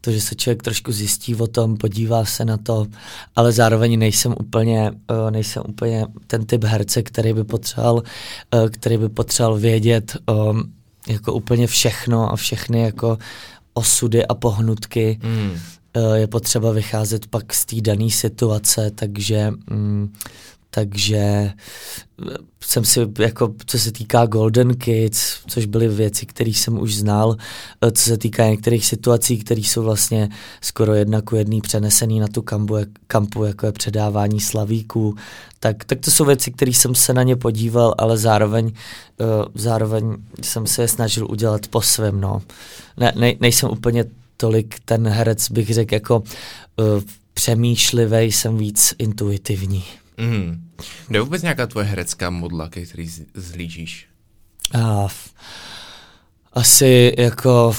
to, 0.02 0.12
že 0.12 0.22
se 0.22 0.36
člověk 0.36 0.64
trošku 0.64 0.92
zjistí 0.92 1.36
o 1.36 1.48
tom, 1.48 1.78
podívá 1.78 2.26
se 2.26 2.46
na 2.46 2.58
to, 2.58 2.88
ale 3.36 3.52
zároveň 3.52 4.00
nejsem 4.00 4.36
úplně, 4.40 4.92
uh, 4.92 5.32
nejsem 5.32 5.64
úplně 5.68 6.06
ten 6.28 6.46
typ 6.46 6.64
herce, 6.64 7.04
který 7.04 7.34
by 7.34 7.44
potřeboval, 7.44 7.96
uh, 7.96 8.70
který 8.70 8.98
by 8.98 9.10
potřeboval 9.10 9.60
vědět 9.60 10.18
um, 10.30 10.74
jako 11.08 11.34
úplně 11.34 11.68
všechno 11.68 12.32
a 12.32 12.36
všechny 12.36 12.82
jako 12.82 13.18
osudy 13.74 14.26
a 14.26 14.34
pohnutky. 14.34 15.20
Mm. 15.24 15.52
Uh, 15.98 16.14
je 16.14 16.28
potřeba 16.28 16.72
vycházet 16.72 17.28
pak 17.28 17.54
z 17.54 17.66
té 17.66 17.82
dané 17.82 18.10
situace, 18.10 18.92
takže 18.96 19.52
um, 19.72 20.14
takže 20.76 21.18
eh, 21.18 21.54
jsem 22.64 22.86
si, 22.86 23.00
jako 23.20 23.54
co 23.66 23.80
se 23.80 23.92
týká 23.92 24.26
Golden 24.26 24.76
Kids, 24.76 25.40
což 25.48 25.66
byly 25.66 25.88
věci, 25.88 26.26
které 26.26 26.50
jsem 26.50 26.80
už 26.80 26.96
znal, 26.96 27.36
eh, 27.82 27.92
co 27.92 28.04
se 28.04 28.18
týká 28.18 28.50
některých 28.50 28.86
situací, 28.86 29.38
které 29.38 29.62
jsou 29.62 29.84
vlastně 29.84 30.30
skoro 30.62 30.94
jedna 30.94 31.22
ku 31.22 31.36
jedný 31.36 31.62
přenesený 31.62 32.20
na 32.20 32.28
tu 32.28 32.42
kampu, 32.42 32.76
kampu 33.08 33.44
jako 33.44 33.66
je 33.66 33.72
předávání 33.72 34.40
slavíků, 34.40 35.16
tak, 35.60 35.86
tak 35.86 36.00
to 36.00 36.12
jsou 36.12 36.26
věci, 36.26 36.52
které 36.52 36.74
jsem 36.74 36.96
se 36.96 37.14
na 37.14 37.24
ně 37.24 37.36
podíval, 37.36 37.96
ale 37.98 38.18
zároveň, 38.18 38.66
uh, 38.66 38.72
zároveň 39.56 40.16
jsem 40.42 40.68
se 40.68 40.82
je 40.82 40.88
snažil 40.88 41.28
udělat 41.32 41.68
po 41.68 41.82
svém, 41.82 42.22
no. 42.22 42.42
Ne, 42.98 43.14
ne, 43.16 43.34
nejsem 43.40 43.70
úplně 43.70 44.06
tolik 44.38 44.76
ten 44.86 45.08
herec, 45.08 45.52
bych 45.52 45.74
řekl, 45.74 45.94
jako 45.94 46.20
uh, 46.20 47.02
přemýšlivý, 47.34 48.32
jsem 48.32 48.58
víc 48.58 48.94
intuitivní. 48.98 49.84
Mm. 50.18 50.70
Kde 51.08 51.18
je 51.18 51.22
vůbec 51.22 51.42
nějaká 51.42 51.68
tvoje 51.68 51.86
herecká 51.86 52.30
modla, 52.30 52.70
ke 52.70 52.86
který 52.86 53.10
zhlížíš? 53.34 54.08
A, 54.82 55.08
asi 56.54 57.14
jako 57.18 57.76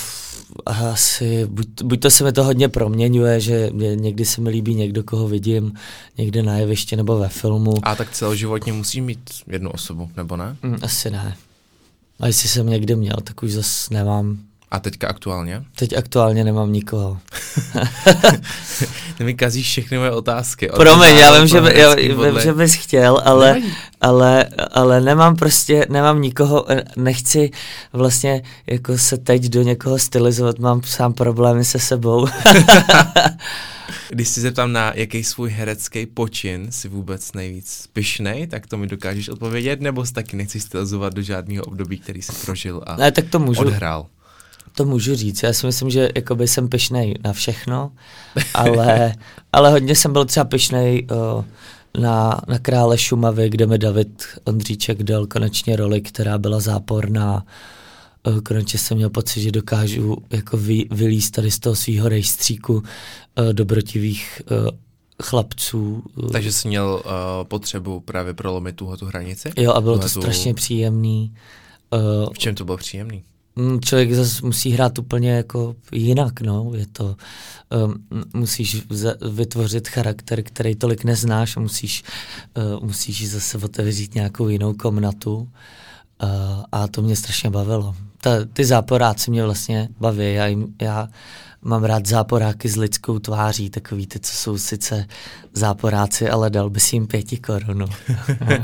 asi, 0.67 1.47
buď, 1.47 1.83
buď 1.83 2.01
to 2.01 2.11
se 2.11 2.25
mi 2.25 2.33
to 2.33 2.45
hodně 2.45 2.69
proměňuje, 2.69 3.41
že 3.41 3.71
někdy 3.95 4.25
se 4.25 4.41
mi 4.41 4.51
líbí 4.51 4.75
někdo, 4.75 5.03
koho 5.03 5.29
vidím 5.29 5.73
někde 6.19 6.43
na 6.43 6.59
jevišti 6.59 6.97
nebo 6.97 7.19
ve 7.19 7.29
filmu. 7.29 7.75
A 7.83 7.95
tak 7.95 8.11
celoživotně 8.11 8.73
musí 8.73 9.01
mít 9.01 9.31
jednu 9.47 9.71
osobu, 9.71 10.11
nebo 10.17 10.37
ne? 10.37 10.57
Mm, 10.63 10.77
asi 10.83 11.11
ne. 11.11 11.37
A 12.21 12.27
jestli 12.27 12.49
jsem 12.49 12.67
někdy 12.67 12.97
měl, 12.97 13.17
tak 13.25 13.43
už 13.43 13.53
zase 13.53 13.95
nemám. 13.95 14.39
A 14.71 14.79
teďka 14.81 15.09
aktuálně? 15.09 15.63
Teď 15.77 15.97
aktuálně 15.97 16.45
nemám 16.45 16.73
nikoho. 16.73 17.19
Ty 19.19 19.25
mi 19.25 19.35
kazíš 19.35 19.67
všechny 19.67 19.99
moje 19.99 20.11
otázky. 20.11 20.71
Promiň, 20.77 21.17
já 21.17 21.39
vím, 21.39 21.47
že, 21.47 21.61
by, 21.61 21.81
já, 21.81 21.95
vím, 21.95 22.41
že 22.41 22.53
bys 22.53 22.75
chtěl, 22.75 23.23
ale, 23.25 23.63
ale, 24.01 24.45
ale 24.73 25.01
nemám 25.01 25.37
prostě, 25.37 25.87
nemám 25.89 26.23
nikoho, 26.23 26.67
nechci 26.97 27.51
vlastně 27.93 28.43
jako 28.67 28.99
se 28.99 29.17
teď 29.17 29.43
do 29.43 29.63
někoho 29.63 29.99
stylizovat, 29.99 30.59
mám 30.59 30.83
sám 30.83 31.13
problémy 31.13 31.65
se 31.65 31.79
sebou. 31.79 32.29
Když 34.09 34.29
si 34.29 34.41
zeptám 34.41 34.73
na 34.73 34.93
jaký 34.95 35.25
svůj 35.25 35.51
herecký 35.51 36.07
počin 36.07 36.67
si 36.71 36.89
vůbec 36.89 37.33
nejvíc 37.33 37.89
pyšnej, 37.93 38.47
tak 38.47 38.67
to 38.67 38.77
mi 38.77 38.87
dokážeš 38.87 39.29
odpovědět, 39.29 39.81
nebo 39.81 40.07
si 40.07 40.13
taky 40.13 40.37
nechci 40.37 40.61
stylizovat 40.61 41.15
do 41.15 41.23
žádného 41.23 41.65
období, 41.65 41.99
který 41.99 42.23
jsi 42.23 42.33
prožil 42.45 42.83
a 42.87 42.97
ne, 42.97 43.13
tak 43.13 43.25
to 43.31 43.39
můžu. 43.39 43.61
odhrál. 43.61 44.07
To 44.77 44.85
můžu 44.85 45.15
říct. 45.15 45.43
Já 45.43 45.53
si 45.53 45.67
myslím, 45.67 45.91
že 45.91 46.09
jakoby 46.15 46.49
jsem 46.49 46.69
pyšnej 46.69 47.15
na 47.25 47.33
všechno, 47.33 47.93
ale, 48.55 49.15
ale 49.53 49.71
hodně 49.71 49.95
jsem 49.95 50.13
byl 50.13 50.25
třeba 50.25 50.45
pyšnej 50.45 51.07
uh, 51.11 51.45
na, 52.03 52.41
na 52.49 52.59
Krále 52.59 52.99
Šumavy, 52.99 53.51
kde 53.51 53.67
mi 53.67 53.79
David 53.79 54.25
Ondříček 54.45 55.03
dal 55.03 55.27
konečně 55.27 55.77
roli, 55.77 56.01
která 56.01 56.39
byla 56.39 56.61
záporná. 56.61 57.45
Uh, 58.27 58.41
konečně 58.41 58.79
jsem 58.79 58.97
měl 58.97 59.11
pocit, 59.11 59.41
že 59.41 59.53
dokážu 59.53 60.17
jako 60.31 60.57
vy, 60.57 60.85
vylíst 60.91 61.35
tady 61.35 61.51
z 61.51 61.59
toho 61.59 61.75
svého 61.75 62.09
rejstříku 62.09 62.75
uh, 62.75 62.83
dobrotivých 63.53 64.43
uh, 64.51 64.69
chlapců. 65.23 66.03
Takže 66.33 66.53
jsi 66.53 66.69
měl 66.69 67.03
uh, 67.05 67.11
potřebu 67.45 68.01
právě 68.01 68.35
prolomit 68.35 68.77
tuhle 68.77 68.97
tu 68.97 69.07
hranici? 69.07 69.53
Jo, 69.57 69.73
a 69.73 69.81
bylo 69.81 69.99
to 69.99 70.09
strašně 70.09 70.55
příjemný. 70.55 71.35
Uh, 71.91 72.33
v 72.33 72.39
čem 72.39 72.55
to 72.55 72.65
bylo 72.65 72.77
příjemný? 72.77 73.23
Mm, 73.57 73.81
člověk 73.81 74.13
zase 74.13 74.47
musí 74.47 74.71
hrát 74.71 74.99
úplně 74.99 75.31
jako 75.31 75.77
jinak, 75.93 76.41
no, 76.41 76.71
je 76.75 76.87
to, 76.87 77.17
um, 77.85 77.95
musíš 78.35 78.83
vytvořit 79.31 79.89
charakter, 79.89 80.43
který 80.43 80.75
tolik 80.75 81.05
neznáš 81.05 81.57
a 81.57 81.61
musíš, 81.61 82.05
uh, 82.57 82.85
musíš 82.87 83.31
zase 83.31 83.59
otevřít 83.59 84.15
nějakou 84.15 84.49
jinou 84.49 84.75
komnatu 84.75 85.37
uh, 85.37 85.49
a 86.73 86.89
to 86.89 87.03
mě 87.03 87.17
strašně 87.17 87.51
bavilo. 87.51 87.95
Ta, 88.21 88.31
ty 88.53 88.65
záporáci 88.65 89.31
mě 89.31 89.45
vlastně 89.45 89.89
baví, 90.01 90.35
já, 90.35 90.47
jim, 90.47 90.75
já 90.83 91.09
mám 91.67 91.85
rád 91.85 92.07
záporáky 92.07 92.69
s 92.69 92.77
lidskou 92.77 93.19
tváří, 93.19 93.71
takový 93.71 94.07
ty, 94.07 94.21
co 94.21 94.33
jsou 94.33 94.59
sice 94.59 95.07
záporáci, 95.53 96.29
ale 96.29 96.51
dal 96.51 96.71
by 96.71 96.81
si 96.81 96.97
jim 96.97 97.07
pěti 97.07 97.37
korunu. 97.37 97.87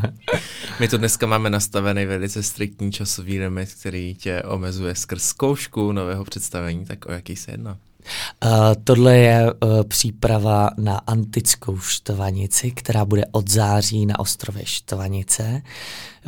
My 0.81 0.88
to 0.88 0.99
dneska 0.99 1.27
máme 1.27 1.51
nastavený 1.51 2.07
velice 2.07 2.43
striktní 2.43 2.93
časový 2.93 3.38
limit, 3.38 3.75
který 3.81 4.15
tě 4.15 4.43
omezuje 4.43 4.95
skrz 4.95 5.23
zkoušku 5.23 5.93
nového 5.93 6.25
představení, 6.25 6.85
tak 6.85 7.07
o 7.07 7.12
jaký 7.12 7.37
se 7.37 7.51
jedná? 7.51 7.77
Uh, 8.45 8.51
tohle 8.85 9.17
je 9.17 9.53
uh, 9.53 9.83
příprava 9.83 10.71
na 10.79 11.01
antickou 11.07 11.79
štvanici, 11.79 12.71
která 12.71 13.05
bude 13.05 13.23
od 13.33 13.51
září 13.51 14.07
na 14.07 14.19
ostrově 14.19 14.67
Štvanice. 14.67 15.62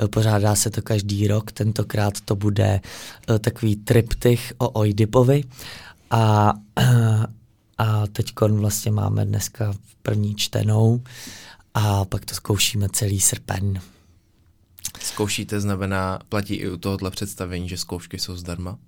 Uh, 0.03 0.09
pořádá 0.09 0.55
se 0.55 0.71
to 0.71 0.83
každý 0.83 1.29
rok, 1.29 1.53
tentokrát 1.53 2.21
to 2.21 2.37
bude 2.37 2.81
uh, 3.31 3.39
takový 3.39 3.77
triptych 3.77 4.53
o 4.59 4.69
Oidipovi 4.69 5.45
a, 6.11 6.53
a 7.79 8.07
teď 8.07 8.27
vlastně 8.49 8.93
máme 8.93 9.25
dneska 9.25 9.75
první 10.03 10.35
čtenou 10.35 11.03
a 11.75 12.05
pak 12.05 12.25
to 12.25 12.35
zkoušíme 12.35 12.89
celý 12.93 13.21
srpen. 13.21 13.81
Zkoušíte 15.01 15.61
znamená, 15.61 16.19
platí 16.29 16.55
i 16.55 16.69
u 16.69 16.77
tohohle 16.77 17.11
představení, 17.11 17.69
že 17.69 17.79
zkoušky 17.79 18.19
jsou 18.19 18.37
zdarma? 18.37 18.79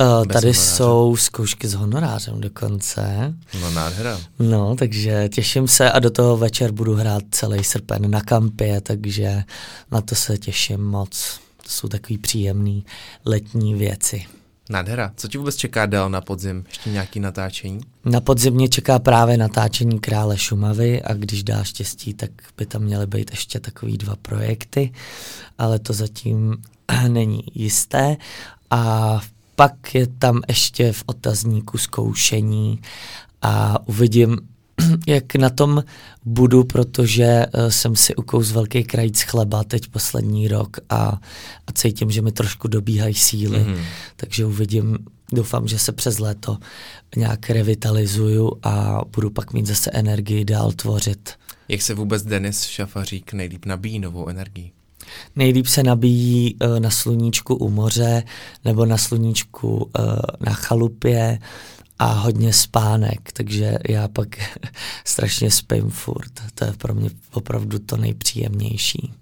Uh, 0.00 0.06
tady 0.06 0.24
honoráře. 0.24 0.54
jsou 0.54 1.16
zkoušky 1.16 1.68
s 1.68 1.74
honorářem 1.74 2.40
dokonce. 2.40 3.34
No 3.60 3.70
nádhera. 3.70 4.20
No, 4.38 4.76
takže 4.76 5.28
těším 5.28 5.68
se 5.68 5.92
a 5.92 5.98
do 5.98 6.10
toho 6.10 6.36
večer 6.36 6.72
budu 6.72 6.94
hrát 6.94 7.22
celý 7.30 7.64
srpen 7.64 8.10
na 8.10 8.20
kampě, 8.20 8.80
takže 8.80 9.44
na 9.90 10.00
to 10.00 10.14
se 10.14 10.38
těším 10.38 10.80
moc. 10.80 11.40
To 11.62 11.70
jsou 11.70 11.88
takový 11.88 12.18
příjemný 12.18 12.84
letní 13.24 13.74
věci. 13.74 14.26
Nádhera. 14.70 15.12
Co 15.16 15.28
ti 15.28 15.38
vůbec 15.38 15.56
čeká 15.56 15.86
dál 15.86 16.10
na 16.10 16.20
podzim? 16.20 16.64
Ještě 16.68 16.90
nějaký 16.90 17.20
natáčení? 17.20 17.80
Na 18.04 18.20
podzim 18.20 18.54
mě 18.54 18.68
čeká 18.68 18.98
právě 18.98 19.36
natáčení 19.36 20.00
Krále 20.00 20.38
Šumavy 20.38 21.02
a 21.02 21.14
když 21.14 21.42
dá 21.42 21.64
štěstí, 21.64 22.14
tak 22.14 22.30
by 22.56 22.66
tam 22.66 22.82
měly 22.82 23.06
být 23.06 23.30
ještě 23.30 23.60
takový 23.60 23.98
dva 23.98 24.16
projekty, 24.16 24.92
ale 25.58 25.78
to 25.78 25.92
zatím 25.92 26.56
není 27.08 27.42
jisté. 27.54 28.16
A 28.70 29.20
pak 29.56 29.94
je 29.94 30.06
tam 30.06 30.42
ještě 30.48 30.92
v 30.92 31.02
otazníku 31.06 31.78
zkoušení 31.78 32.80
a 33.42 33.78
uvidím, 33.88 34.38
jak 35.06 35.34
na 35.34 35.50
tom 35.50 35.84
budu, 36.24 36.64
protože 36.64 37.46
uh, 37.46 37.68
jsem 37.68 37.96
si 37.96 38.14
ukous 38.14 38.52
velký 38.52 38.84
krajíc 38.84 39.22
chleba 39.22 39.64
teď 39.64 39.88
poslední 39.88 40.48
rok 40.48 40.76
a, 40.90 41.20
a 41.66 41.72
cítím, 41.72 42.10
že 42.10 42.22
mi 42.22 42.32
trošku 42.32 42.68
dobíhají 42.68 43.14
síly, 43.14 43.58
mm-hmm. 43.58 43.80
takže 44.16 44.46
uvidím, 44.46 44.98
doufám, 45.32 45.68
že 45.68 45.78
se 45.78 45.92
přes 45.92 46.18
léto 46.18 46.58
nějak 47.16 47.50
revitalizuju 47.50 48.52
a 48.62 49.00
budu 49.14 49.30
pak 49.30 49.52
mít 49.52 49.66
zase 49.66 49.90
energii 49.90 50.44
dál 50.44 50.72
tvořit. 50.72 51.30
Jak 51.68 51.82
se 51.82 51.94
vůbec 51.94 52.22
Denis 52.22 52.62
Šafařík 52.62 53.32
nejlíp 53.32 53.64
nabíjí 53.64 53.98
novou 53.98 54.28
energii? 54.28 54.70
Nejlíp 55.36 55.66
se 55.66 55.82
nabíjí 55.82 56.54
uh, 56.54 56.80
na 56.80 56.90
sluníčku 56.90 57.54
u 57.54 57.70
moře 57.70 58.22
nebo 58.64 58.86
na 58.86 58.96
sluníčku 58.96 59.76
uh, 59.76 59.90
na 60.40 60.52
chalupě, 60.52 61.38
a 61.98 62.12
hodně 62.12 62.52
spánek, 62.52 63.32
takže 63.32 63.78
já 63.88 64.08
pak 64.08 64.28
strašně 65.04 65.50
spím 65.50 65.90
furt. 65.90 66.32
To 66.54 66.64
je 66.64 66.72
pro 66.72 66.94
mě 66.94 67.10
opravdu 67.32 67.78
to 67.78 67.96
nejpříjemnější. 67.96 69.12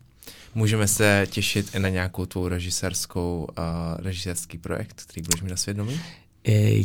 Můžeme 0.55 0.89
se 0.89 1.27
těšit 1.31 1.75
i 1.75 1.79
na 1.79 1.89
nějakou 1.89 2.27
tvou 2.27 2.49
režisérskou, 2.49 3.49
uh, 3.59 3.65
režisérský 4.05 4.59
projekt, 4.59 5.03
který 5.07 5.23
budeš 5.23 5.43
mít 5.43 5.51
na 5.51 5.57
svědomí? 5.57 6.01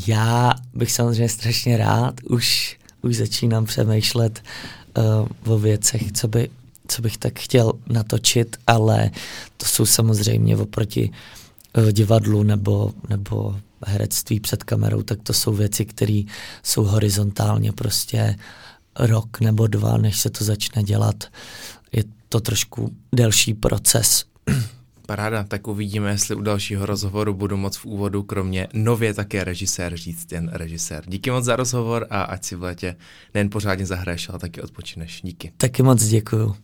Já 0.07 0.53
bych 0.73 0.91
samozřejmě 0.91 1.29
strašně 1.29 1.77
rád, 1.77 2.15
už, 2.23 2.77
už 3.01 3.15
začínám 3.15 3.65
přemýšlet 3.65 4.43
uh, 4.97 5.53
o 5.53 5.59
věcech, 5.59 6.11
co, 6.11 6.27
by, 6.27 6.49
co 6.87 7.01
bych 7.01 7.17
tak 7.17 7.39
chtěl 7.39 7.73
natočit, 7.89 8.57
ale 8.67 9.11
to 9.57 9.65
jsou 9.65 9.85
samozřejmě 9.85 10.57
oproti 10.57 11.09
uh, 11.09 11.15
divadlu 11.91 12.43
nebo, 12.43 12.93
nebo 13.09 13.55
herectví 13.85 14.39
před 14.39 14.63
kamerou, 14.63 15.01
tak 15.01 15.19
to 15.23 15.33
jsou 15.33 15.53
věci, 15.53 15.85
které 15.85 16.21
jsou 16.63 16.83
horizontálně 16.83 17.71
prostě 17.71 18.35
rok 18.99 19.39
nebo 19.39 19.67
dva, 19.67 19.97
než 19.97 20.19
se 20.19 20.29
to 20.29 20.43
začne 20.43 20.83
dělat. 20.83 21.23
Je 21.91 22.03
to 22.29 22.39
trošku 22.39 22.95
delší 23.15 23.53
proces. 23.53 24.25
Paráda, 25.05 25.43
tak 25.43 25.67
uvidíme, 25.67 26.11
jestli 26.11 26.35
u 26.35 26.41
dalšího 26.41 26.85
rozhovoru 26.85 27.33
budu 27.33 27.57
moc 27.57 27.77
v 27.77 27.85
úvodu 27.85 28.23
kromě 28.23 28.67
nově 28.73 29.13
také 29.13 29.43
režisér 29.43 29.97
říct 29.97 30.31
jen 30.31 30.49
režisér. 30.53 31.03
Díky 31.07 31.31
moc 31.31 31.45
za 31.45 31.55
rozhovor 31.55 32.07
a 32.09 32.21
ať 32.21 32.43
si 32.43 32.55
v 32.55 32.63
létě 32.63 32.95
nejen 33.33 33.49
pořádně 33.49 33.85
zahraješ, 33.85 34.29
ale 34.29 34.39
taky 34.39 34.61
odpočineš. 34.61 35.21
Díky. 35.23 35.51
Taky 35.57 35.83
moc 35.83 36.03
děkuju. 36.05 36.55